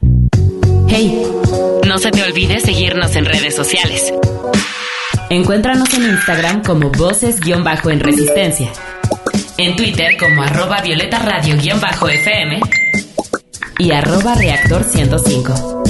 Hey, 0.88 1.20
no 1.84 1.98
se 1.98 2.12
te 2.12 2.22
olvide 2.22 2.60
seguirnos 2.60 3.16
en 3.16 3.24
redes 3.24 3.56
sociales. 3.56 4.14
Encuéntranos 5.30 5.92
en 5.94 6.04
Instagram 6.04 6.62
como 6.62 6.90
voces-en 6.90 7.98
resistencia. 7.98 8.70
En 9.58 9.74
Twitter 9.74 10.16
como 10.16 10.44
arroba 10.44 10.80
violeta 10.80 11.18
radio-fm 11.18 12.60
y 13.80 13.90
arroba 13.90 14.36
reactor 14.36 14.84
105. 14.84 15.82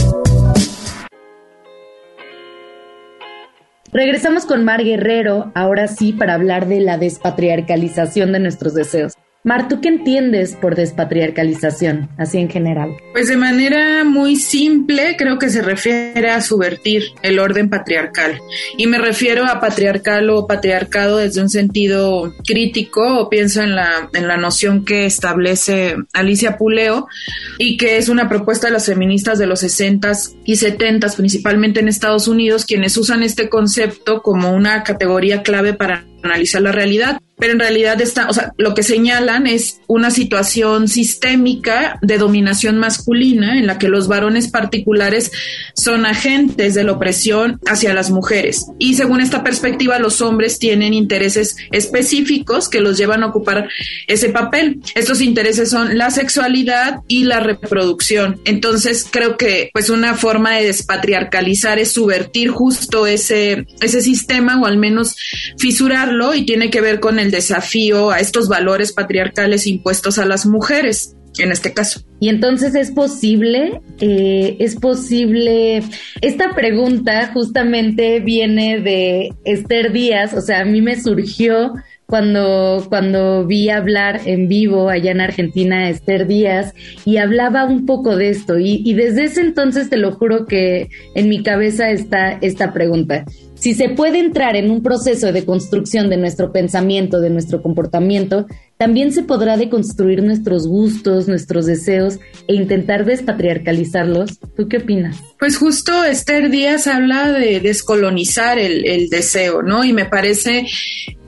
Regresamos 3.92 4.46
con 4.46 4.64
Mar 4.64 4.82
Guerrero, 4.82 5.52
ahora 5.54 5.88
sí, 5.88 6.14
para 6.14 6.32
hablar 6.32 6.68
de 6.68 6.80
la 6.80 6.96
despatriarcalización 6.96 8.32
de 8.32 8.40
nuestros 8.40 8.72
deseos. 8.72 9.12
Mar, 9.42 9.68
¿tú 9.68 9.80
qué 9.80 9.88
entiendes 9.88 10.54
por 10.54 10.76
despatriarcalización, 10.76 12.10
así 12.18 12.36
en 12.36 12.50
general? 12.50 12.94
Pues 13.12 13.28
de 13.28 13.38
manera 13.38 14.04
muy 14.04 14.36
simple, 14.36 15.16
creo 15.16 15.38
que 15.38 15.48
se 15.48 15.62
refiere 15.62 16.28
a 16.28 16.42
subvertir 16.42 17.04
el 17.22 17.38
orden 17.38 17.70
patriarcal. 17.70 18.38
Y 18.76 18.86
me 18.86 18.98
refiero 18.98 19.46
a 19.46 19.58
patriarcal 19.58 20.28
o 20.28 20.46
patriarcado 20.46 21.16
desde 21.16 21.40
un 21.40 21.48
sentido 21.48 22.34
crítico, 22.46 23.18
o 23.18 23.30
pienso 23.30 23.62
en 23.62 23.74
la, 23.74 24.10
en 24.12 24.28
la 24.28 24.36
noción 24.36 24.84
que 24.84 25.06
establece 25.06 25.96
Alicia 26.12 26.58
Puleo, 26.58 27.08
y 27.56 27.78
que 27.78 27.96
es 27.96 28.10
una 28.10 28.28
propuesta 28.28 28.66
de 28.66 28.74
las 28.74 28.84
feministas 28.84 29.38
de 29.38 29.46
los 29.46 29.62
60s 29.62 30.36
y 30.44 30.56
70s, 30.56 31.16
principalmente 31.16 31.80
en 31.80 31.88
Estados 31.88 32.28
Unidos, 32.28 32.66
quienes 32.66 32.94
usan 32.98 33.22
este 33.22 33.48
concepto 33.48 34.20
como 34.20 34.52
una 34.52 34.82
categoría 34.82 35.42
clave 35.42 35.72
para 35.72 36.04
analizar 36.22 36.60
la 36.60 36.72
realidad. 36.72 37.18
Pero 37.40 37.54
en 37.54 37.58
realidad 37.60 38.00
está, 38.00 38.28
o 38.28 38.32
sea, 38.32 38.52
lo 38.58 38.74
que 38.74 38.82
señalan 38.82 39.46
es 39.46 39.80
una 39.86 40.10
situación 40.10 40.88
sistémica 40.88 41.98
de 42.02 42.18
dominación 42.18 42.78
masculina 42.78 43.58
en 43.58 43.66
la 43.66 43.78
que 43.78 43.88
los 43.88 44.08
varones 44.08 44.48
particulares 44.48 45.32
son 45.74 46.06
agentes 46.06 46.74
de 46.74 46.84
la 46.84 46.92
opresión 46.92 47.58
hacia 47.66 47.94
las 47.94 48.10
mujeres. 48.10 48.66
Y 48.78 48.94
según 48.94 49.20
esta 49.20 49.42
perspectiva, 49.42 49.98
los 49.98 50.20
hombres 50.20 50.58
tienen 50.58 50.94
intereses 50.94 51.56
específicos 51.72 52.68
que 52.68 52.80
los 52.80 52.98
llevan 52.98 53.22
a 53.22 53.26
ocupar 53.26 53.68
ese 54.06 54.28
papel. 54.28 54.80
Estos 54.94 55.20
intereses 55.20 55.70
son 55.70 55.96
la 55.96 56.10
sexualidad 56.10 57.00
y 57.08 57.24
la 57.24 57.40
reproducción. 57.40 58.40
Entonces, 58.44 59.06
creo 59.10 59.36
que 59.36 59.70
pues 59.72 59.90
una 59.90 60.14
forma 60.14 60.56
de 60.56 60.66
despatriarcalizar 60.66 61.78
es 61.78 61.92
subvertir 61.92 62.50
justo 62.50 63.06
ese, 63.06 63.66
ese 63.80 64.02
sistema 64.02 64.60
o 64.60 64.66
al 64.66 64.76
menos 64.76 65.16
fisurarlo 65.58 66.34
y 66.34 66.44
tiene 66.44 66.70
que 66.70 66.80
ver 66.80 67.00
con 67.00 67.18
el 67.18 67.29
desafío 67.30 68.10
a 68.10 68.20
estos 68.20 68.48
valores 68.48 68.92
patriarcales 68.92 69.66
impuestos 69.66 70.18
a 70.18 70.26
las 70.26 70.46
mujeres 70.46 71.16
en 71.38 71.52
este 71.52 71.72
caso. 71.72 72.00
Y 72.18 72.28
entonces 72.28 72.74
es 72.74 72.90
posible, 72.90 73.80
eh, 74.00 74.56
es 74.58 74.76
posible, 74.76 75.82
esta 76.20 76.54
pregunta 76.54 77.30
justamente 77.32 78.20
viene 78.20 78.80
de 78.80 79.32
Esther 79.44 79.92
Díaz, 79.92 80.34
o 80.34 80.40
sea, 80.40 80.60
a 80.60 80.64
mí 80.64 80.82
me 80.82 81.00
surgió 81.00 81.72
cuando, 82.06 82.84
cuando 82.88 83.46
vi 83.46 83.70
hablar 83.70 84.20
en 84.24 84.48
vivo 84.48 84.90
allá 84.90 85.12
en 85.12 85.20
Argentina 85.20 85.84
a 85.84 85.90
Esther 85.90 86.26
Díaz 86.26 86.74
y 87.04 87.18
hablaba 87.18 87.64
un 87.64 87.86
poco 87.86 88.16
de 88.16 88.30
esto. 88.30 88.58
Y 88.58 88.92
desde 88.94 89.24
ese 89.24 89.40
entonces 89.42 89.88
te 89.88 89.96
lo 89.96 90.12
juro 90.12 90.44
que 90.44 90.88
en 91.14 91.28
mi 91.28 91.42
cabeza 91.44 91.90
está 91.90 92.32
esta 92.40 92.72
pregunta. 92.72 93.24
Si 93.60 93.74
se 93.74 93.90
puede 93.90 94.20
entrar 94.20 94.56
en 94.56 94.70
un 94.70 94.82
proceso 94.82 95.32
de 95.32 95.44
construcción 95.44 96.08
de 96.08 96.16
nuestro 96.16 96.50
pensamiento, 96.50 97.20
de 97.20 97.28
nuestro 97.28 97.60
comportamiento, 97.60 98.46
también 98.78 99.12
se 99.12 99.22
podrá 99.22 99.58
deconstruir 99.58 100.22
nuestros 100.22 100.66
gustos, 100.66 101.28
nuestros 101.28 101.66
deseos 101.66 102.18
e 102.48 102.54
intentar 102.54 103.04
despatriarcalizarlos. 103.04 104.38
¿Tú 104.56 104.66
qué 104.66 104.78
opinas? 104.78 105.18
Pues 105.38 105.58
justo 105.58 106.04
Esther 106.04 106.48
Díaz 106.48 106.86
habla 106.86 107.32
de 107.32 107.60
descolonizar 107.60 108.58
el, 108.58 109.10
deseo, 109.10 109.60
¿no? 109.60 109.84
Y 109.84 109.92
me 109.92 110.06
parece 110.06 110.66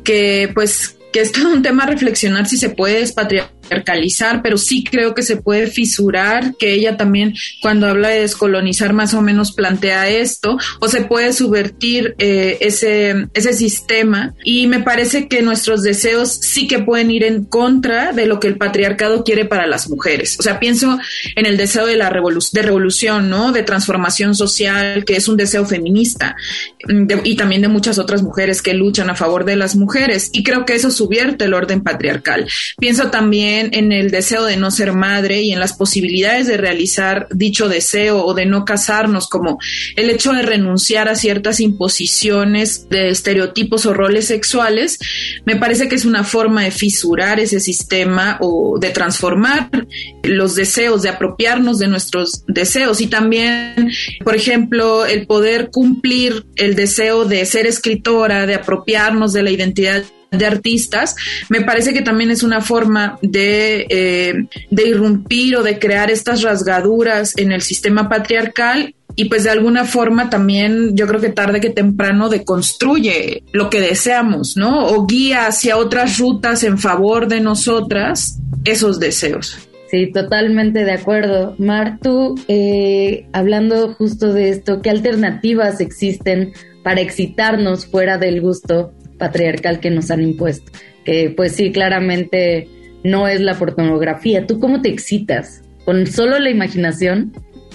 que 0.02 0.48
pues 0.54 0.96
que 1.12 1.20
es 1.20 1.32
todo 1.32 1.52
un 1.52 1.62
tema 1.62 1.84
reflexionar 1.84 2.46
si 2.46 2.56
se 2.56 2.70
puede 2.70 3.00
despatriarcalizar, 3.00 3.61
pero 4.42 4.58
sí 4.58 4.84
creo 4.84 5.14
que 5.14 5.22
se 5.22 5.36
puede 5.36 5.66
fisurar, 5.66 6.54
que 6.58 6.72
ella 6.72 6.96
también 6.96 7.34
cuando 7.60 7.86
habla 7.86 8.08
de 8.08 8.20
descolonizar 8.20 8.92
más 8.92 9.14
o 9.14 9.22
menos 9.22 9.52
plantea 9.52 10.08
esto, 10.08 10.58
o 10.80 10.88
se 10.88 11.02
puede 11.02 11.32
subvertir 11.32 12.14
eh, 12.18 12.58
ese, 12.60 13.28
ese 13.34 13.52
sistema 13.52 14.34
y 14.44 14.66
me 14.66 14.80
parece 14.80 15.28
que 15.28 15.42
nuestros 15.42 15.82
deseos 15.82 16.30
sí 16.30 16.66
que 16.66 16.78
pueden 16.78 17.10
ir 17.10 17.24
en 17.24 17.44
contra 17.44 18.12
de 18.12 18.26
lo 18.26 18.40
que 18.40 18.48
el 18.48 18.56
patriarcado 18.56 19.24
quiere 19.24 19.44
para 19.44 19.66
las 19.66 19.88
mujeres. 19.88 20.36
O 20.38 20.42
sea, 20.42 20.60
pienso 20.60 20.98
en 21.36 21.46
el 21.46 21.56
deseo 21.56 21.86
de 21.86 21.96
la 21.96 22.10
de 22.52 22.62
revolución, 22.62 23.28
¿no? 23.28 23.52
De 23.52 23.62
transformación 23.62 24.34
social, 24.34 25.04
que 25.04 25.16
es 25.16 25.28
un 25.28 25.36
deseo 25.36 25.64
feminista 25.66 26.36
y 27.24 27.36
también 27.36 27.62
de 27.62 27.68
muchas 27.68 27.98
otras 27.98 28.22
mujeres 28.22 28.60
que 28.60 28.74
luchan 28.74 29.10
a 29.10 29.14
favor 29.14 29.44
de 29.44 29.56
las 29.56 29.76
mujeres 29.76 30.30
y 30.32 30.42
creo 30.42 30.64
que 30.64 30.74
eso 30.74 30.90
subierte 30.90 31.44
el 31.44 31.54
orden 31.54 31.82
patriarcal. 31.82 32.46
Pienso 32.78 33.10
también 33.10 33.61
en 33.72 33.92
el 33.92 34.10
deseo 34.10 34.44
de 34.44 34.56
no 34.56 34.70
ser 34.70 34.92
madre 34.92 35.42
y 35.42 35.52
en 35.52 35.60
las 35.60 35.74
posibilidades 35.74 36.46
de 36.46 36.56
realizar 36.56 37.28
dicho 37.30 37.68
deseo 37.68 38.24
o 38.24 38.34
de 38.34 38.46
no 38.46 38.64
casarnos, 38.64 39.28
como 39.28 39.58
el 39.96 40.10
hecho 40.10 40.32
de 40.32 40.42
renunciar 40.42 41.08
a 41.08 41.14
ciertas 41.14 41.60
imposiciones 41.60 42.88
de 42.88 43.08
estereotipos 43.08 43.86
o 43.86 43.94
roles 43.94 44.26
sexuales, 44.26 44.98
me 45.44 45.56
parece 45.56 45.88
que 45.88 45.94
es 45.94 46.04
una 46.04 46.24
forma 46.24 46.64
de 46.64 46.70
fisurar 46.70 47.40
ese 47.40 47.60
sistema 47.60 48.38
o 48.40 48.78
de 48.78 48.90
transformar 48.90 49.70
los 50.22 50.54
deseos, 50.54 51.02
de 51.02 51.08
apropiarnos 51.08 51.78
de 51.78 51.88
nuestros 51.88 52.44
deseos. 52.46 53.00
Y 53.00 53.06
también, 53.06 53.90
por 54.24 54.34
ejemplo, 54.34 55.06
el 55.06 55.26
poder 55.26 55.70
cumplir 55.70 56.44
el 56.56 56.74
deseo 56.74 57.24
de 57.24 57.44
ser 57.44 57.66
escritora, 57.66 58.46
de 58.46 58.54
apropiarnos 58.54 59.32
de 59.32 59.42
la 59.42 59.50
identidad 59.50 60.04
de 60.32 60.46
artistas, 60.46 61.14
me 61.48 61.60
parece 61.60 61.92
que 61.92 62.02
también 62.02 62.30
es 62.30 62.42
una 62.42 62.60
forma 62.60 63.18
de, 63.22 63.86
eh, 63.88 64.34
de 64.70 64.88
irrumpir 64.88 65.56
o 65.56 65.62
de 65.62 65.78
crear 65.78 66.10
estas 66.10 66.42
rasgaduras 66.42 67.36
en 67.36 67.52
el 67.52 67.60
sistema 67.60 68.08
patriarcal 68.08 68.94
y 69.14 69.26
pues 69.26 69.44
de 69.44 69.50
alguna 69.50 69.84
forma 69.84 70.30
también 70.30 70.96
yo 70.96 71.06
creo 71.06 71.20
que 71.20 71.28
tarde 71.28 71.60
que 71.60 71.70
temprano 71.70 72.28
deconstruye 72.28 73.42
lo 73.52 73.68
que 73.68 73.80
deseamos, 73.80 74.56
¿no? 74.56 74.86
O 74.86 75.06
guía 75.06 75.46
hacia 75.46 75.76
otras 75.76 76.18
rutas 76.18 76.64
en 76.64 76.78
favor 76.78 77.28
de 77.28 77.40
nosotras 77.40 78.38
esos 78.64 78.98
deseos. 78.98 79.58
Sí, 79.90 80.10
totalmente 80.10 80.84
de 80.84 80.92
acuerdo. 80.92 81.54
Mar, 81.58 81.98
tú, 82.02 82.34
eh, 82.48 83.26
hablando 83.34 83.92
justo 83.92 84.32
de 84.32 84.48
esto, 84.48 84.80
¿qué 84.80 84.88
alternativas 84.88 85.80
existen 85.80 86.54
para 86.82 87.02
excitarnos 87.02 87.86
fuera 87.86 88.16
del 88.16 88.40
gusto 88.40 88.94
patriarcal 89.22 89.78
que 89.78 89.88
nos 89.88 90.10
han 90.10 90.20
impuesto, 90.20 90.72
que 91.04 91.32
pues 91.36 91.54
sí, 91.54 91.70
claramente 91.70 92.66
no 93.04 93.28
es 93.28 93.40
la 93.40 93.56
pornografía. 93.56 94.48
¿Tú 94.48 94.58
cómo 94.58 94.82
te 94.82 94.88
excitas? 94.88 95.62
¿Con 95.84 96.08
solo 96.08 96.40
la 96.40 96.50
imaginación? 96.50 97.32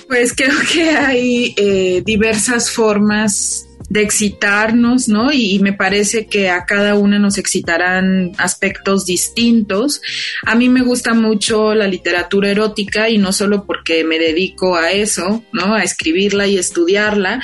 Pues 0.10 0.34
creo 0.36 0.58
que 0.74 0.90
hay 0.90 1.56
eh, 1.56 2.04
diversas 2.06 2.70
formas 2.70 3.66
de 3.88 4.02
excitarnos, 4.02 5.08
¿no? 5.08 5.32
Y, 5.32 5.60
me 5.60 5.72
parece 5.72 6.28
que 6.28 6.50
a 6.50 6.66
cada 6.66 6.96
una 6.96 7.18
nos 7.18 7.38
excitarán 7.38 8.34
aspectos 8.38 9.06
distintos. 9.06 10.02
A 10.46 10.54
mí 10.56 10.68
me 10.68 10.82
gusta 10.82 11.14
mucho 11.14 11.74
la 11.74 11.88
literatura 11.88 12.50
erótica 12.50 13.10
y 13.10 13.18
no 13.18 13.32
solo 13.32 13.66
porque 13.66 14.04
me 14.04 14.20
dedico 14.20 14.76
a 14.76 14.92
eso, 14.92 15.46
¿no? 15.54 15.76
A 15.76 15.84
escribirla 15.84 16.46
y 16.46 16.58
estudiarla, 16.58 17.40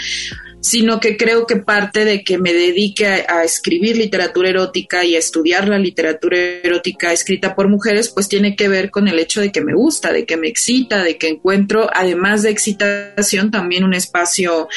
sino 0.64 1.02
que 1.02 1.18
creo 1.18 1.46
que 1.46 1.58
parte 1.58 2.06
de 2.06 2.24
que 2.24 2.38
me 2.38 2.54
dedique 2.54 3.06
a, 3.06 3.44
escribir 3.44 3.98
literatura 3.98 4.48
erótica 4.48 5.04
y 5.04 5.16
a 5.16 5.20
estudiar 5.20 5.68
la 5.68 5.78
literatura 5.78 6.38
erótica 6.38 7.12
escrita 7.12 7.54
por 7.54 7.68
mujeres, 7.68 8.10
pues 8.10 8.30
tiene 8.30 8.56
que 8.56 8.70
ver 8.70 8.90
con 8.90 9.10
el 9.10 9.20
hecho 9.20 9.42
de 9.42 9.52
que 9.52 9.60
me 9.60 9.74
gusta, 9.74 10.14
de 10.14 10.26
que 10.26 10.38
me 10.38 10.48
excita, 10.48 11.04
de 11.04 11.18
que 11.18 11.28
encuentro, 11.28 11.90
además 11.94 12.44
de 12.44 12.52
excitación, 12.52 13.52
también 13.52 13.84
un 13.84 13.94
espacio 13.94 14.70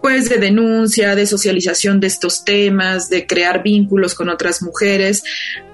pues 0.00 0.30
de 0.30 0.38
denuncia, 0.38 1.14
de 1.14 1.26
socialización 1.26 2.00
de 2.00 2.06
estos 2.06 2.44
temas, 2.44 3.10
de 3.10 3.26
crear 3.26 3.62
vínculos 3.62 4.14
con 4.14 4.30
otras 4.30 4.62
mujeres, 4.62 5.22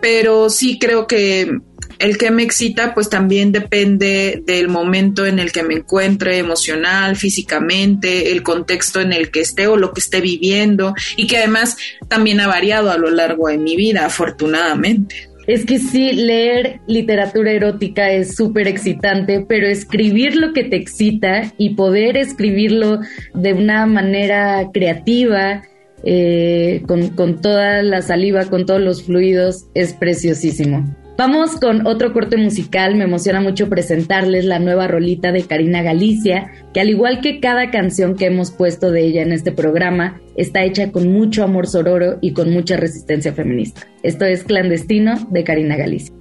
pero 0.00 0.50
sí 0.50 0.80
creo 0.80 1.06
que 1.06 1.60
el 1.98 2.18
que 2.18 2.30
me 2.30 2.42
excita 2.42 2.94
pues 2.94 3.08
también 3.08 3.52
depende 3.52 4.42
del 4.46 4.68
momento 4.68 5.26
en 5.26 5.38
el 5.38 5.52
que 5.52 5.62
me 5.62 5.74
encuentre 5.74 6.38
emocional, 6.38 7.16
físicamente, 7.16 8.32
el 8.32 8.42
contexto 8.42 9.00
en 9.00 9.12
el 9.12 9.30
que 9.30 9.40
esté 9.40 9.66
o 9.66 9.76
lo 9.76 9.92
que 9.92 10.00
esté 10.00 10.20
viviendo 10.20 10.94
y 11.16 11.26
que 11.26 11.38
además 11.38 11.76
también 12.08 12.40
ha 12.40 12.46
variado 12.46 12.90
a 12.90 12.98
lo 12.98 13.10
largo 13.10 13.48
de 13.48 13.58
mi 13.58 13.76
vida, 13.76 14.06
afortunadamente. 14.06 15.28
Es 15.46 15.66
que 15.66 15.78
sí, 15.78 16.12
leer 16.12 16.80
literatura 16.86 17.52
erótica 17.52 18.10
es 18.10 18.34
súper 18.34 18.66
excitante, 18.66 19.44
pero 19.46 19.66
escribir 19.66 20.36
lo 20.36 20.54
que 20.54 20.64
te 20.64 20.76
excita 20.76 21.52
y 21.58 21.74
poder 21.74 22.16
escribirlo 22.16 23.00
de 23.34 23.52
una 23.52 23.84
manera 23.84 24.70
creativa, 24.72 25.62
eh, 26.02 26.82
con, 26.86 27.08
con 27.10 27.42
toda 27.42 27.82
la 27.82 28.00
saliva, 28.00 28.46
con 28.46 28.64
todos 28.64 28.80
los 28.80 29.04
fluidos, 29.04 29.66
es 29.74 29.92
preciosísimo. 29.92 30.84
Vamos 31.16 31.52
con 31.60 31.86
otro 31.86 32.12
corte 32.12 32.36
musical. 32.36 32.96
Me 32.96 33.04
emociona 33.04 33.40
mucho 33.40 33.68
presentarles 33.68 34.44
la 34.44 34.58
nueva 34.58 34.88
rolita 34.88 35.30
de 35.30 35.44
Karina 35.44 35.82
Galicia, 35.82 36.50
que 36.72 36.80
al 36.80 36.90
igual 36.90 37.20
que 37.20 37.38
cada 37.38 37.70
canción 37.70 38.16
que 38.16 38.26
hemos 38.26 38.50
puesto 38.50 38.90
de 38.90 39.04
ella 39.04 39.22
en 39.22 39.32
este 39.32 39.52
programa, 39.52 40.20
está 40.36 40.64
hecha 40.64 40.90
con 40.90 41.12
mucho 41.12 41.44
amor 41.44 41.68
sororo 41.68 42.18
y 42.20 42.32
con 42.32 42.50
mucha 42.50 42.76
resistencia 42.76 43.32
feminista. 43.32 43.86
Esto 44.02 44.24
es 44.24 44.42
Clandestino 44.42 45.14
de 45.30 45.44
Karina 45.44 45.76
Galicia. 45.76 46.14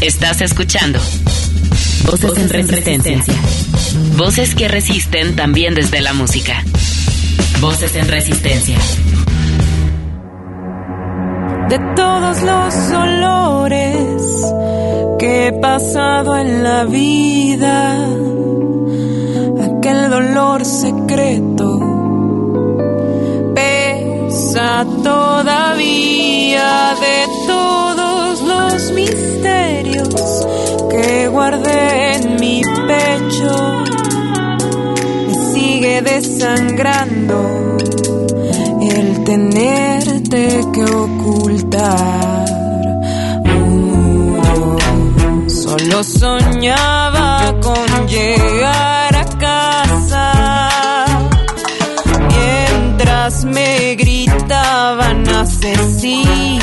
Estás 0.00 0.40
escuchando 0.42 0.98
Voces, 2.06 2.36
en 2.36 2.48
resistencia. 2.50 3.34
Voces 4.16 4.54
que 4.54 4.68
resisten 4.68 5.36
también 5.36 5.74
desde 5.74 6.00
la 6.00 6.12
música. 6.12 6.62
Voces 7.60 7.94
en 7.96 8.08
resistencia 8.08 8.76
de 11.68 11.78
todos 11.96 12.42
los 12.42 12.74
olores 12.92 14.54
que 15.18 15.48
he 15.48 15.52
pasado 15.52 16.36
en 16.36 16.62
la 16.62 16.84
vida, 16.84 17.96
aquel 19.62 20.10
dolor 20.10 20.64
secreto 20.64 21.80
pesa 23.54 24.84
todavía 25.02 26.94
de 27.00 27.26
todos 27.46 28.42
los 28.42 28.90
misterios 28.92 30.46
que 30.90 31.28
guardé 31.28 32.16
en 32.16 32.36
mi 32.40 32.62
pecho, 32.86 33.84
me 35.28 35.34
sigue 35.52 36.02
desangrando 36.02 37.78
el 38.82 39.24
tenerte 39.24 39.93
que 40.74 40.84
ocultar. 40.84 42.44
Solo 45.46 46.02
soñaba 46.02 47.54
con 47.60 48.08
llegar 48.08 49.16
a 49.16 49.24
casa 49.38 51.06
mientras 52.28 53.44
me 53.44 53.94
gritaban 53.94 55.28
asesina. 55.28 56.53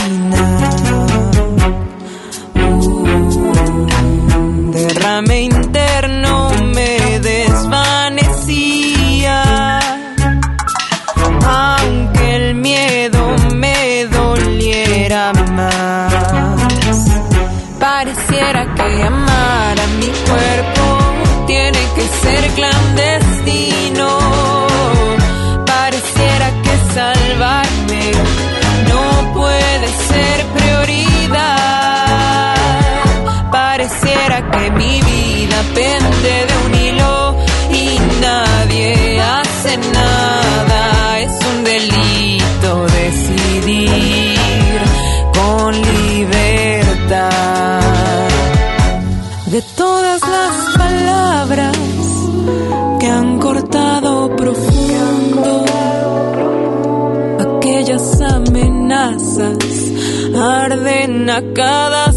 A 61.31 61.41
cada 61.53 62.10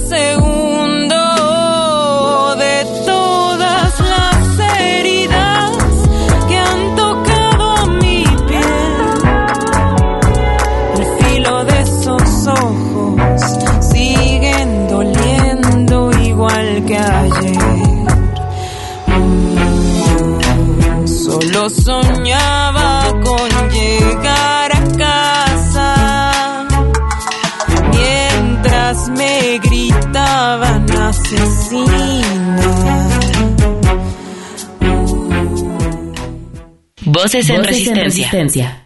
Voces 37.34 37.50
en 37.50 37.56
Voces 37.56 37.96
resistencia. 37.96 38.80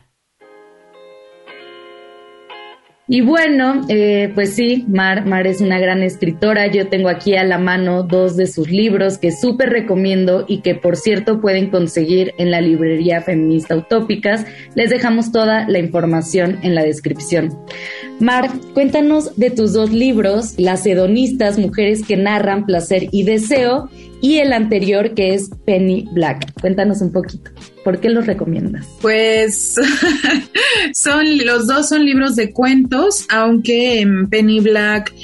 Y 3.10 3.22
bueno, 3.22 3.86
eh, 3.88 4.30
pues 4.34 4.54
sí, 4.54 4.84
Mar, 4.88 5.26
Mar 5.26 5.46
es 5.46 5.60
una 5.60 5.78
gran 5.78 6.02
escritora. 6.02 6.66
Yo 6.70 6.88
tengo 6.88 7.08
aquí 7.10 7.36
a 7.36 7.44
la 7.44 7.58
mano 7.58 8.02
dos 8.02 8.36
de 8.36 8.46
sus 8.46 8.70
libros 8.70 9.18
que 9.18 9.32
súper 9.32 9.70
recomiendo 9.70 10.44
y 10.46 10.60
que 10.60 10.74
por 10.74 10.96
cierto 10.96 11.40
pueden 11.40 11.70
conseguir 11.70 12.32
en 12.38 12.50
la 12.50 12.60
librería 12.60 13.22
feminista 13.22 13.76
Utópicas. 13.76 14.46
Les 14.74 14.90
dejamos 14.90 15.30
toda 15.32 15.66
la 15.68 15.78
información 15.78 16.58
en 16.62 16.74
la 16.74 16.84
descripción. 16.84 17.54
Mar, 18.20 18.50
cuéntanos 18.74 19.36
de 19.36 19.50
tus 19.50 19.72
dos 19.72 19.90
libros, 19.90 20.58
Las 20.58 20.84
hedonistas, 20.84 21.58
mujeres 21.58 22.02
que 22.06 22.16
narran 22.16 22.66
placer 22.66 23.08
y 23.10 23.22
deseo, 23.22 23.88
y 24.20 24.38
el 24.38 24.52
anterior 24.52 25.14
que 25.14 25.34
es 25.34 25.50
Penny 25.64 26.08
Black. 26.12 26.52
Cuéntanos 26.60 27.00
un 27.00 27.12
poquito. 27.12 27.50
¿Por 27.84 28.00
qué 28.00 28.08
los 28.10 28.26
recomiendas? 28.26 28.86
Pues 29.00 29.76
son 30.92 31.46
los 31.46 31.66
dos 31.66 31.88
son 31.88 32.04
libros 32.04 32.36
de 32.36 32.52
cuentos, 32.52 33.26
aunque 33.30 34.00
en 34.00 34.28
Penny 34.28 34.60
Black 34.60 35.14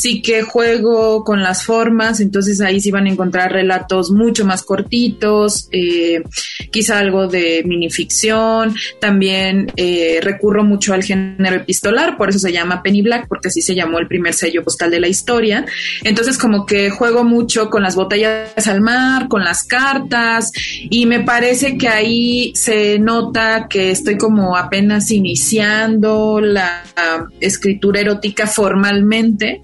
sí 0.00 0.22
que 0.22 0.40
juego 0.42 1.24
con 1.24 1.42
las 1.42 1.64
formas, 1.64 2.20
entonces 2.20 2.62
ahí 2.62 2.80
sí 2.80 2.90
van 2.90 3.06
a 3.06 3.10
encontrar 3.10 3.52
relatos 3.52 4.10
mucho 4.10 4.46
más 4.46 4.62
cortitos, 4.62 5.68
eh, 5.72 6.22
quizá 6.70 6.98
algo 6.98 7.28
de 7.28 7.62
minificción, 7.66 8.74
también 8.98 9.70
eh, 9.76 10.20
recurro 10.22 10.64
mucho 10.64 10.94
al 10.94 11.04
género 11.04 11.56
epistolar, 11.56 12.16
por 12.16 12.30
eso 12.30 12.38
se 12.38 12.50
llama 12.50 12.82
Penny 12.82 13.02
Black, 13.02 13.28
porque 13.28 13.48
así 13.48 13.60
se 13.60 13.74
llamó 13.74 13.98
el 13.98 14.08
primer 14.08 14.32
sello 14.32 14.64
postal 14.64 14.90
de 14.90 15.00
la 15.00 15.08
historia, 15.08 15.66
entonces 16.02 16.38
como 16.38 16.64
que 16.64 16.88
juego 16.88 17.22
mucho 17.22 17.68
con 17.68 17.82
las 17.82 17.94
botellas 17.94 18.66
al 18.68 18.80
mar, 18.80 19.28
con 19.28 19.44
las 19.44 19.64
cartas, 19.64 20.50
y 20.88 21.04
me 21.04 21.20
parece 21.20 21.76
que 21.76 21.88
ahí 21.88 22.52
se 22.54 22.98
nota 22.98 23.66
que 23.68 23.90
estoy 23.90 24.16
como 24.16 24.56
apenas 24.56 25.10
iniciando 25.10 26.40
la 26.40 26.84
escritura 27.38 28.00
erótica 28.00 28.46
formalmente 28.46 29.60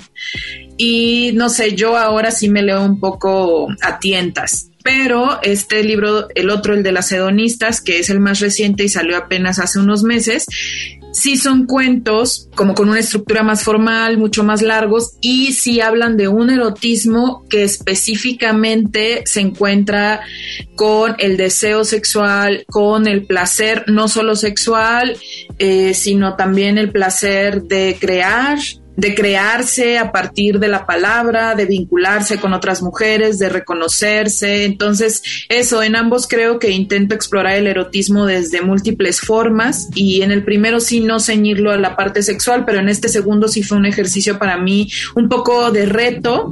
y 0.76 1.32
no 1.34 1.48
sé, 1.48 1.74
yo 1.74 1.96
ahora 1.96 2.30
sí 2.30 2.48
me 2.48 2.62
leo 2.62 2.82
un 2.84 3.00
poco 3.00 3.68
a 3.82 3.98
tientas. 3.98 4.70
Pero 4.82 5.40
este 5.42 5.82
libro, 5.82 6.28
el 6.36 6.48
otro, 6.48 6.72
el 6.72 6.84
de 6.84 6.92
las 6.92 7.10
hedonistas, 7.10 7.80
que 7.80 7.98
es 7.98 8.08
el 8.08 8.20
más 8.20 8.38
reciente 8.38 8.84
y 8.84 8.88
salió 8.88 9.16
apenas 9.16 9.58
hace 9.58 9.80
unos 9.80 10.04
meses, 10.04 10.46
sí 11.16 11.36
son 11.36 11.66
cuentos 11.66 12.48
como 12.54 12.74
con 12.74 12.90
una 12.90 13.00
estructura 13.00 13.42
más 13.42 13.64
formal, 13.64 14.18
mucho 14.18 14.44
más 14.44 14.62
largos 14.62 15.16
y 15.20 15.52
sí 15.54 15.80
hablan 15.80 16.16
de 16.16 16.28
un 16.28 16.50
erotismo 16.50 17.44
que 17.48 17.64
específicamente 17.64 19.22
se 19.24 19.40
encuentra 19.40 20.20
con 20.76 21.16
el 21.18 21.36
deseo 21.36 21.84
sexual, 21.84 22.64
con 22.68 23.08
el 23.08 23.24
placer 23.24 23.84
no 23.88 24.08
solo 24.08 24.36
sexual, 24.36 25.16
eh, 25.58 25.94
sino 25.94 26.36
también 26.36 26.76
el 26.76 26.92
placer 26.92 27.62
de 27.62 27.96
crear, 27.98 28.58
de 28.96 29.14
crearse 29.14 29.98
a 29.98 30.10
partir 30.10 30.58
de 30.58 30.68
la 30.68 30.86
palabra, 30.86 31.54
de 31.54 31.66
vincularse 31.66 32.38
con 32.38 32.52
otras 32.52 32.82
mujeres, 32.82 33.38
de 33.38 33.48
reconocerse. 33.48 34.64
Entonces, 34.64 35.22
eso, 35.48 35.82
en 35.82 35.96
ambos 35.96 36.26
creo 36.26 36.58
que 36.58 36.70
intento 36.70 37.14
explorar 37.14 37.56
el 37.56 37.66
erotismo 37.66 38.26
desde 38.26 38.62
múltiples 38.62 39.20
formas 39.20 39.88
y 39.94 40.22
en 40.22 40.32
el 40.32 40.44
primero 40.44 40.80
sí 40.80 41.00
no 41.00 41.20
ceñirlo 41.20 41.70
a 41.70 41.76
la 41.76 41.96
parte 41.96 42.22
sexual, 42.22 42.64
pero 42.64 42.78
en 42.78 42.88
este 42.88 43.08
segundo 43.08 43.48
sí 43.48 43.62
fue 43.62 43.78
un 43.78 43.86
ejercicio 43.86 44.38
para 44.38 44.56
mí 44.56 44.88
un 45.14 45.28
poco 45.28 45.70
de 45.70 45.86
reto 45.86 46.50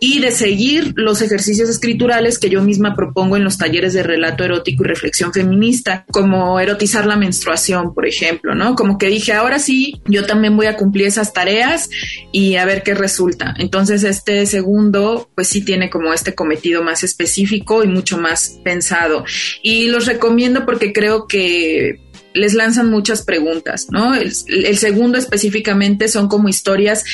y 0.00 0.20
de 0.20 0.30
seguir 0.30 0.92
los 0.96 1.22
ejercicios 1.22 1.68
escriturales 1.68 2.38
que 2.38 2.50
yo 2.50 2.62
misma 2.62 2.94
propongo 2.94 3.36
en 3.36 3.44
los 3.44 3.58
talleres 3.58 3.94
de 3.94 4.02
relato 4.02 4.44
erótico 4.44 4.84
y 4.84 4.88
reflexión 4.88 5.32
feminista, 5.32 6.04
como 6.10 6.58
erotizar 6.60 7.06
la 7.06 7.16
menstruación, 7.16 7.94
por 7.94 8.06
ejemplo, 8.06 8.54
¿no? 8.54 8.74
Como 8.74 8.98
que 8.98 9.08
dije, 9.08 9.32
ahora 9.32 9.58
sí, 9.58 10.00
yo 10.06 10.26
también 10.26 10.56
voy 10.56 10.66
a 10.66 10.76
cumplir 10.76 11.06
esas 11.06 11.32
tareas 11.32 11.88
y 12.32 12.56
a 12.56 12.64
ver 12.64 12.82
qué 12.82 12.94
resulta. 12.94 13.54
Entonces, 13.58 14.04
este 14.04 14.44
segundo, 14.46 15.30
pues 15.34 15.48
sí 15.48 15.64
tiene 15.64 15.90
como 15.90 16.12
este 16.12 16.34
cometido 16.34 16.82
más 16.82 17.02
específico 17.02 17.82
y 17.82 17.88
mucho 17.88 18.18
más 18.18 18.60
pensado. 18.64 19.24
Y 19.62 19.88
los 19.88 20.06
recomiendo 20.06 20.66
porque 20.66 20.92
creo 20.92 21.26
que 21.26 22.05
les 22.36 22.54
lanzan 22.54 22.90
muchas 22.90 23.22
preguntas, 23.22 23.86
¿no? 23.90 24.14
El, 24.14 24.32
segundo 24.76 25.18
específicamente 25.18 26.08
son 26.08 26.28
como 26.28 26.48
historias 26.48 27.04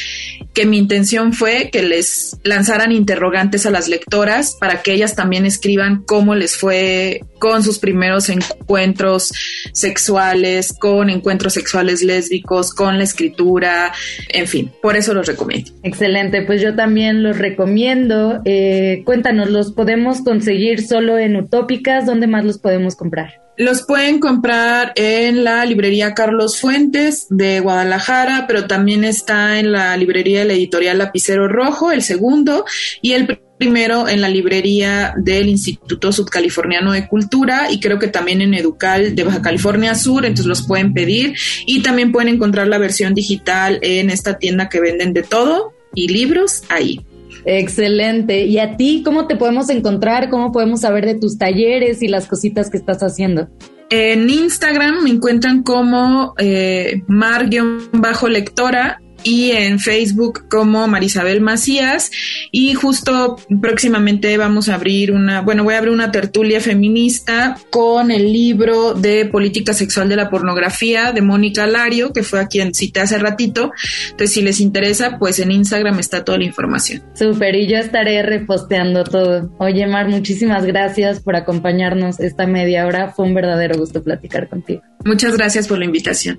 que 0.52 0.66
mi 0.66 0.78
intención 0.78 1.32
fue 1.32 1.70
que 1.70 1.82
les 1.82 2.36
lanzaran 2.42 2.92
interrogantes 2.92 3.64
a 3.64 3.70
las 3.70 3.88
lectoras 3.88 4.56
para 4.58 4.82
que 4.82 4.92
ellas 4.92 5.14
también 5.14 5.46
escriban 5.46 6.02
cómo 6.04 6.34
les 6.34 6.56
fue 6.56 7.24
con 7.38 7.62
sus 7.62 7.78
primeros 7.78 8.28
encuentros 8.28 9.32
sexuales, 9.72 10.72
con 10.78 11.08
encuentros 11.08 11.54
sexuales 11.54 12.02
lésbicos, 12.02 12.74
con 12.74 12.98
la 12.98 13.04
escritura, 13.04 13.92
en 14.28 14.46
fin, 14.46 14.70
por 14.82 14.96
eso 14.96 15.14
los 15.14 15.26
recomiendo. 15.26 15.72
Excelente, 15.82 16.42
pues 16.42 16.60
yo 16.60 16.74
también 16.74 17.22
los 17.22 17.38
recomiendo. 17.38 18.42
Eh, 18.44 19.02
cuéntanos, 19.04 19.50
¿los 19.50 19.72
podemos 19.72 20.20
conseguir 20.22 20.86
solo 20.86 21.18
en 21.18 21.36
Utópicas? 21.36 22.06
¿Dónde 22.06 22.26
más 22.26 22.44
los 22.44 22.58
podemos 22.58 22.96
comprar? 22.96 23.41
Los 23.58 23.82
pueden 23.82 24.18
comprar 24.18 24.92
en 24.96 25.44
la 25.44 25.64
librería 25.66 26.14
Carlos 26.14 26.58
Fuentes 26.58 27.26
de 27.28 27.60
Guadalajara, 27.60 28.46
pero 28.46 28.66
también 28.66 29.04
está 29.04 29.58
en 29.58 29.72
la 29.72 29.94
librería 29.96 30.40
de 30.40 30.44
la 30.46 30.52
editorial 30.54 30.96
Lapicero 30.96 31.48
Rojo, 31.48 31.92
el 31.92 32.02
segundo, 32.02 32.64
y 33.02 33.12
el 33.12 33.38
primero 33.58 34.08
en 34.08 34.22
la 34.22 34.30
librería 34.30 35.14
del 35.18 35.48
Instituto 35.48 36.12
Sudcaliforniano 36.12 36.92
de 36.92 37.06
Cultura 37.06 37.70
y 37.70 37.78
creo 37.78 37.98
que 37.98 38.08
también 38.08 38.40
en 38.40 38.54
Educal 38.54 39.14
de 39.14 39.22
Baja 39.22 39.42
California 39.42 39.94
Sur, 39.94 40.24
entonces 40.24 40.46
los 40.46 40.66
pueden 40.66 40.94
pedir 40.94 41.34
y 41.66 41.82
también 41.82 42.10
pueden 42.10 42.34
encontrar 42.34 42.66
la 42.66 42.78
versión 42.78 43.14
digital 43.14 43.78
en 43.82 44.10
esta 44.10 44.38
tienda 44.38 44.68
que 44.68 44.80
venden 44.80 45.12
de 45.12 45.22
todo 45.22 45.74
y 45.94 46.08
libros 46.08 46.62
ahí. 46.70 47.00
Excelente. 47.44 48.46
¿Y 48.46 48.58
a 48.58 48.76
ti 48.76 49.02
cómo 49.04 49.26
te 49.26 49.36
podemos 49.36 49.68
encontrar? 49.70 50.30
¿Cómo 50.30 50.52
podemos 50.52 50.80
saber 50.80 51.06
de 51.06 51.14
tus 51.14 51.38
talleres 51.38 52.02
y 52.02 52.08
las 52.08 52.26
cositas 52.26 52.70
que 52.70 52.76
estás 52.76 53.02
haciendo? 53.02 53.48
En 53.90 54.30
Instagram 54.30 55.02
me 55.02 55.10
encuentran 55.10 55.62
como 55.62 56.34
eh, 56.38 57.02
mar-lectora 57.08 59.02
y 59.24 59.52
en 59.52 59.78
Facebook 59.78 60.48
como 60.48 60.86
Marisabel 60.88 61.40
Macías 61.40 62.10
y 62.50 62.74
justo 62.74 63.36
próximamente 63.60 64.36
vamos 64.36 64.68
a 64.68 64.74
abrir 64.74 65.12
una, 65.12 65.40
bueno, 65.40 65.64
voy 65.64 65.74
a 65.74 65.78
abrir 65.78 65.92
una 65.92 66.10
tertulia 66.10 66.60
feminista 66.60 67.56
con 67.70 68.10
el 68.10 68.32
libro 68.32 68.94
de 68.94 69.26
política 69.26 69.72
sexual 69.74 70.08
de 70.08 70.16
la 70.16 70.30
pornografía 70.30 71.12
de 71.12 71.22
Mónica 71.22 71.66
Lario, 71.66 72.12
que 72.12 72.22
fue 72.22 72.40
a 72.40 72.46
quien 72.46 72.74
cité 72.74 73.00
hace 73.00 73.18
ratito. 73.18 73.72
Entonces, 74.10 74.32
si 74.32 74.42
les 74.42 74.60
interesa, 74.60 75.18
pues 75.18 75.38
en 75.38 75.50
Instagram 75.50 75.98
está 75.98 76.24
toda 76.24 76.38
la 76.38 76.44
información. 76.44 77.02
Súper, 77.14 77.56
y 77.56 77.68
yo 77.68 77.78
estaré 77.78 78.22
reposteando 78.22 79.04
todo. 79.04 79.52
Oye, 79.58 79.86
Mar, 79.86 80.08
muchísimas 80.08 80.64
gracias 80.64 81.20
por 81.20 81.36
acompañarnos 81.36 82.20
esta 82.20 82.46
media 82.46 82.86
hora. 82.86 83.12
Fue 83.12 83.24
un 83.24 83.34
verdadero 83.34 83.78
gusto 83.78 84.02
platicar 84.02 84.48
contigo. 84.48 84.82
Muchas 85.04 85.36
gracias 85.36 85.68
por 85.68 85.78
la 85.78 85.84
invitación. 85.84 86.38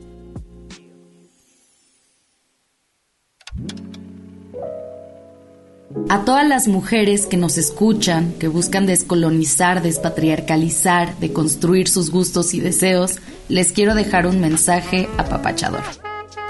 A 6.09 6.25
todas 6.25 6.47
las 6.47 6.67
mujeres 6.67 7.25
que 7.25 7.37
nos 7.37 7.57
escuchan, 7.57 8.33
que 8.39 8.47
buscan 8.47 8.85
descolonizar, 8.85 9.81
despatriarcalizar, 9.81 11.17
deconstruir 11.19 11.87
sus 11.87 12.11
gustos 12.11 12.53
y 12.53 12.59
deseos, 12.59 13.17
les 13.49 13.71
quiero 13.71 13.95
dejar 13.95 14.27
un 14.27 14.39
mensaje 14.39 15.07
apapachador. 15.17 15.83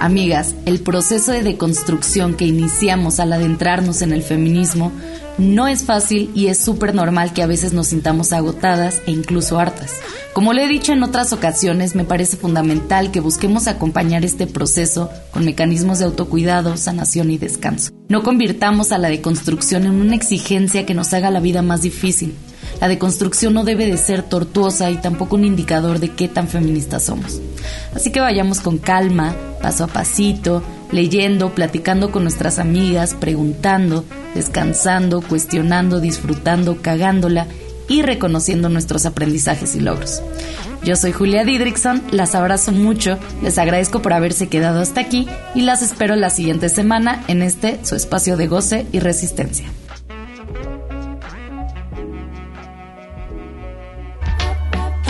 Amigas, 0.04 0.54
el 0.66 0.82
proceso 0.82 1.32
de 1.32 1.44
deconstrucción 1.44 2.34
que 2.34 2.46
iniciamos 2.46 3.22
al 3.22 3.32
adentrarnos 3.32 4.02
en 4.02 4.12
el 4.12 4.22
feminismo 4.22 4.92
no 5.38 5.70
es 5.70 5.86
fácil 5.86 6.30
y 6.36 6.48
es 6.48 6.58
súper 6.58 6.94
normal 6.94 7.32
que 7.32 7.42
a 7.42 7.48
veces 7.48 7.72
nos 7.72 7.88
sintamos 7.88 8.34
agotadas 8.34 9.02
e 9.08 9.12
incluso 9.12 9.58
hartas. 9.58 10.02
Como 10.34 10.52
le 10.52 10.66
he 10.66 10.68
dicho 10.68 10.92
en 10.92 11.04
otras 11.04 11.32
ocasiones, 11.32 11.96
me 11.96 12.04
parece 12.04 12.36
fundamental 12.36 13.12
que 13.12 13.22
busquemos 13.22 13.68
acompañar 13.68 14.26
este 14.26 14.46
proceso 14.46 15.10
con 15.32 15.46
mecanismos 15.46 16.00
de 16.00 16.06
autocuidado, 16.06 16.76
sanación 16.76 17.32
y 17.32 17.38
descanso. 17.38 17.94
No 18.10 18.24
convirtamos 18.24 18.92
a 18.92 18.98
la 18.98 19.08
deconstrucción 19.08 19.86
en 19.86 20.02
una 20.02 20.16
exigencia 20.16 20.86
que 20.86 20.96
nos 20.96 21.14
haga 21.14 21.32
la 21.32 21.40
vida 21.40 21.62
más 21.62 21.82
difícil. 21.82 22.36
La 22.84 22.90
deconstrucción 22.90 23.54
no 23.54 23.64
debe 23.64 23.86
de 23.86 23.96
ser 23.96 24.24
tortuosa 24.24 24.92
y 24.92 24.98
tampoco 24.98 25.38
un 25.38 25.46
indicador 25.46 26.02
de 26.02 26.10
qué 26.10 26.28
tan 26.28 26.50
feministas 26.50 27.04
somos. 27.04 27.40
Así 27.96 28.12
que 28.12 28.20
vayamos 28.20 28.60
con 28.60 28.78
calma, 28.78 29.34
paso 29.62 29.86
a 29.86 29.88
pasito, 29.88 30.62
leyendo, 30.92 31.56
platicando 31.56 32.12
con 32.12 32.24
nuestras 32.24 32.60
amigas, 32.60 33.14
preguntando, 33.14 34.04
descansando, 34.36 35.22
cuestionando, 35.22 36.02
disfrutando, 36.02 36.82
cagándola 36.82 37.48
y 37.88 38.02
reconociendo 38.02 38.68
nuestros 38.68 39.06
aprendizajes 39.06 39.78
y 39.78 39.80
logros. 39.80 40.22
Yo 40.84 40.98
soy 40.98 41.14
Julia 41.14 41.46
Didrickson, 41.46 42.04
las 42.12 42.36
abrazo 42.36 42.74
mucho, 42.74 43.18
les 43.42 43.58
agradezco 43.60 44.02
por 44.02 44.12
haberse 44.12 44.50
quedado 44.50 44.82
hasta 44.82 45.00
aquí 45.00 45.30
y 45.56 45.62
las 45.62 45.84
espero 45.84 46.18
la 46.18 46.30
siguiente 46.30 46.68
semana 46.68 47.24
en 47.30 47.44
este 47.44 47.80
su 47.86 47.96
espacio 47.96 48.36
de 48.36 48.48
goce 48.48 48.86
y 48.92 49.00
resistencia. 49.00 49.70